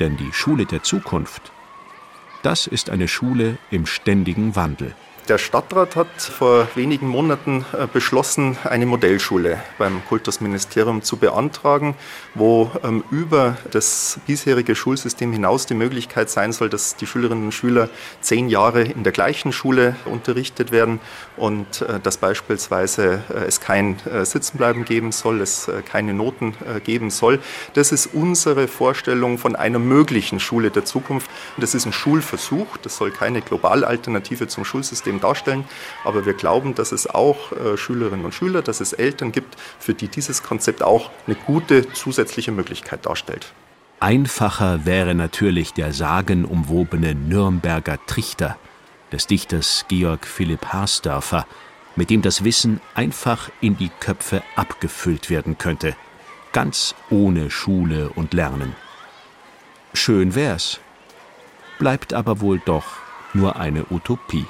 Denn 0.00 0.16
die 0.16 0.32
Schule 0.32 0.64
der 0.64 0.82
Zukunft, 0.82 1.52
das 2.42 2.66
ist 2.66 2.88
eine 2.88 3.06
Schule 3.06 3.58
im 3.70 3.84
ständigen 3.84 4.56
Wandel. 4.56 4.94
Der 5.28 5.38
Stadtrat 5.38 5.94
hat 5.94 6.20
vor 6.20 6.66
wenigen 6.74 7.06
Monaten 7.06 7.64
äh, 7.72 7.86
beschlossen, 7.86 8.58
eine 8.64 8.86
Modellschule 8.86 9.62
beim 9.78 10.04
Kultusministerium 10.08 11.02
zu 11.02 11.18
beantragen, 11.18 11.94
wo 12.34 12.70
ähm, 12.82 13.04
über 13.10 13.56
das 13.70 14.18
bisherige 14.26 14.74
Schulsystem 14.74 15.32
hinaus 15.32 15.66
die 15.66 15.74
Möglichkeit 15.74 16.30
sein 16.30 16.52
soll, 16.52 16.68
dass 16.68 16.96
die 16.96 17.06
Schülerinnen 17.06 17.44
und 17.44 17.52
Schüler 17.52 17.88
zehn 18.20 18.48
Jahre 18.48 18.82
in 18.82 19.04
der 19.04 19.12
gleichen 19.12 19.52
Schule 19.52 19.94
unterrichtet 20.04 20.72
werden 20.72 21.00
und 21.36 21.82
äh, 21.82 22.00
dass 22.00 22.16
beispielsweise 22.16 23.22
äh, 23.28 23.44
es 23.46 23.60
kein 23.60 23.98
Sitzenbleiben 24.22 24.84
geben 24.84 25.12
soll, 25.12 25.40
es 25.40 25.70
keine 25.90 26.14
Noten 26.14 26.54
geben 26.84 27.10
soll. 27.10 27.40
Das 27.74 27.92
ist 27.92 28.06
unsere 28.12 28.68
Vorstellung 28.68 29.38
von 29.38 29.56
einer 29.56 29.78
möglichen 29.78 30.40
Schule 30.40 30.70
der 30.70 30.84
Zukunft. 30.84 31.30
Das 31.56 31.74
ist 31.74 31.86
ein 31.86 31.92
Schulversuch, 31.92 32.76
das 32.78 32.96
soll 32.96 33.10
keine 33.10 33.42
Globalalternative 33.42 34.48
zum 34.48 34.64
Schulsystem 34.64 35.09
darstellen. 35.18 35.64
Aber 36.04 36.26
wir 36.26 36.34
glauben, 36.34 36.74
dass 36.74 36.92
es 36.92 37.08
auch 37.08 37.50
äh, 37.52 37.76
Schülerinnen 37.76 38.24
und 38.24 38.34
Schüler, 38.34 38.62
dass 38.62 38.80
es 38.80 38.92
Eltern 38.92 39.32
gibt, 39.32 39.56
für 39.78 39.94
die 39.94 40.06
dieses 40.06 40.42
Konzept 40.42 40.82
auch 40.82 41.10
eine 41.26 41.34
gute 41.34 41.90
zusätzliche 41.92 42.52
Möglichkeit 42.52 43.06
darstellt. 43.06 43.52
Einfacher 43.98 44.86
wäre 44.86 45.14
natürlich 45.14 45.72
der 45.72 45.92
sagenumwobene 45.92 47.14
Nürnberger 47.14 47.98
Trichter 48.06 48.56
des 49.12 49.26
Dichters 49.26 49.84
Georg 49.88 50.26
Philipp 50.26 50.66
Harsdörfer, 50.66 51.46
mit 51.96 52.08
dem 52.10 52.22
das 52.22 52.44
Wissen 52.44 52.80
einfach 52.94 53.50
in 53.60 53.76
die 53.76 53.90
Köpfe 54.00 54.42
abgefüllt 54.56 55.28
werden 55.28 55.58
könnte, 55.58 55.96
ganz 56.52 56.94
ohne 57.10 57.50
Schule 57.50 58.10
und 58.10 58.32
Lernen. 58.32 58.74
Schön 59.92 60.34
wär's, 60.34 60.80
bleibt 61.78 62.14
aber 62.14 62.40
wohl 62.40 62.60
doch 62.64 62.86
nur 63.34 63.56
eine 63.56 63.84
Utopie. 63.90 64.46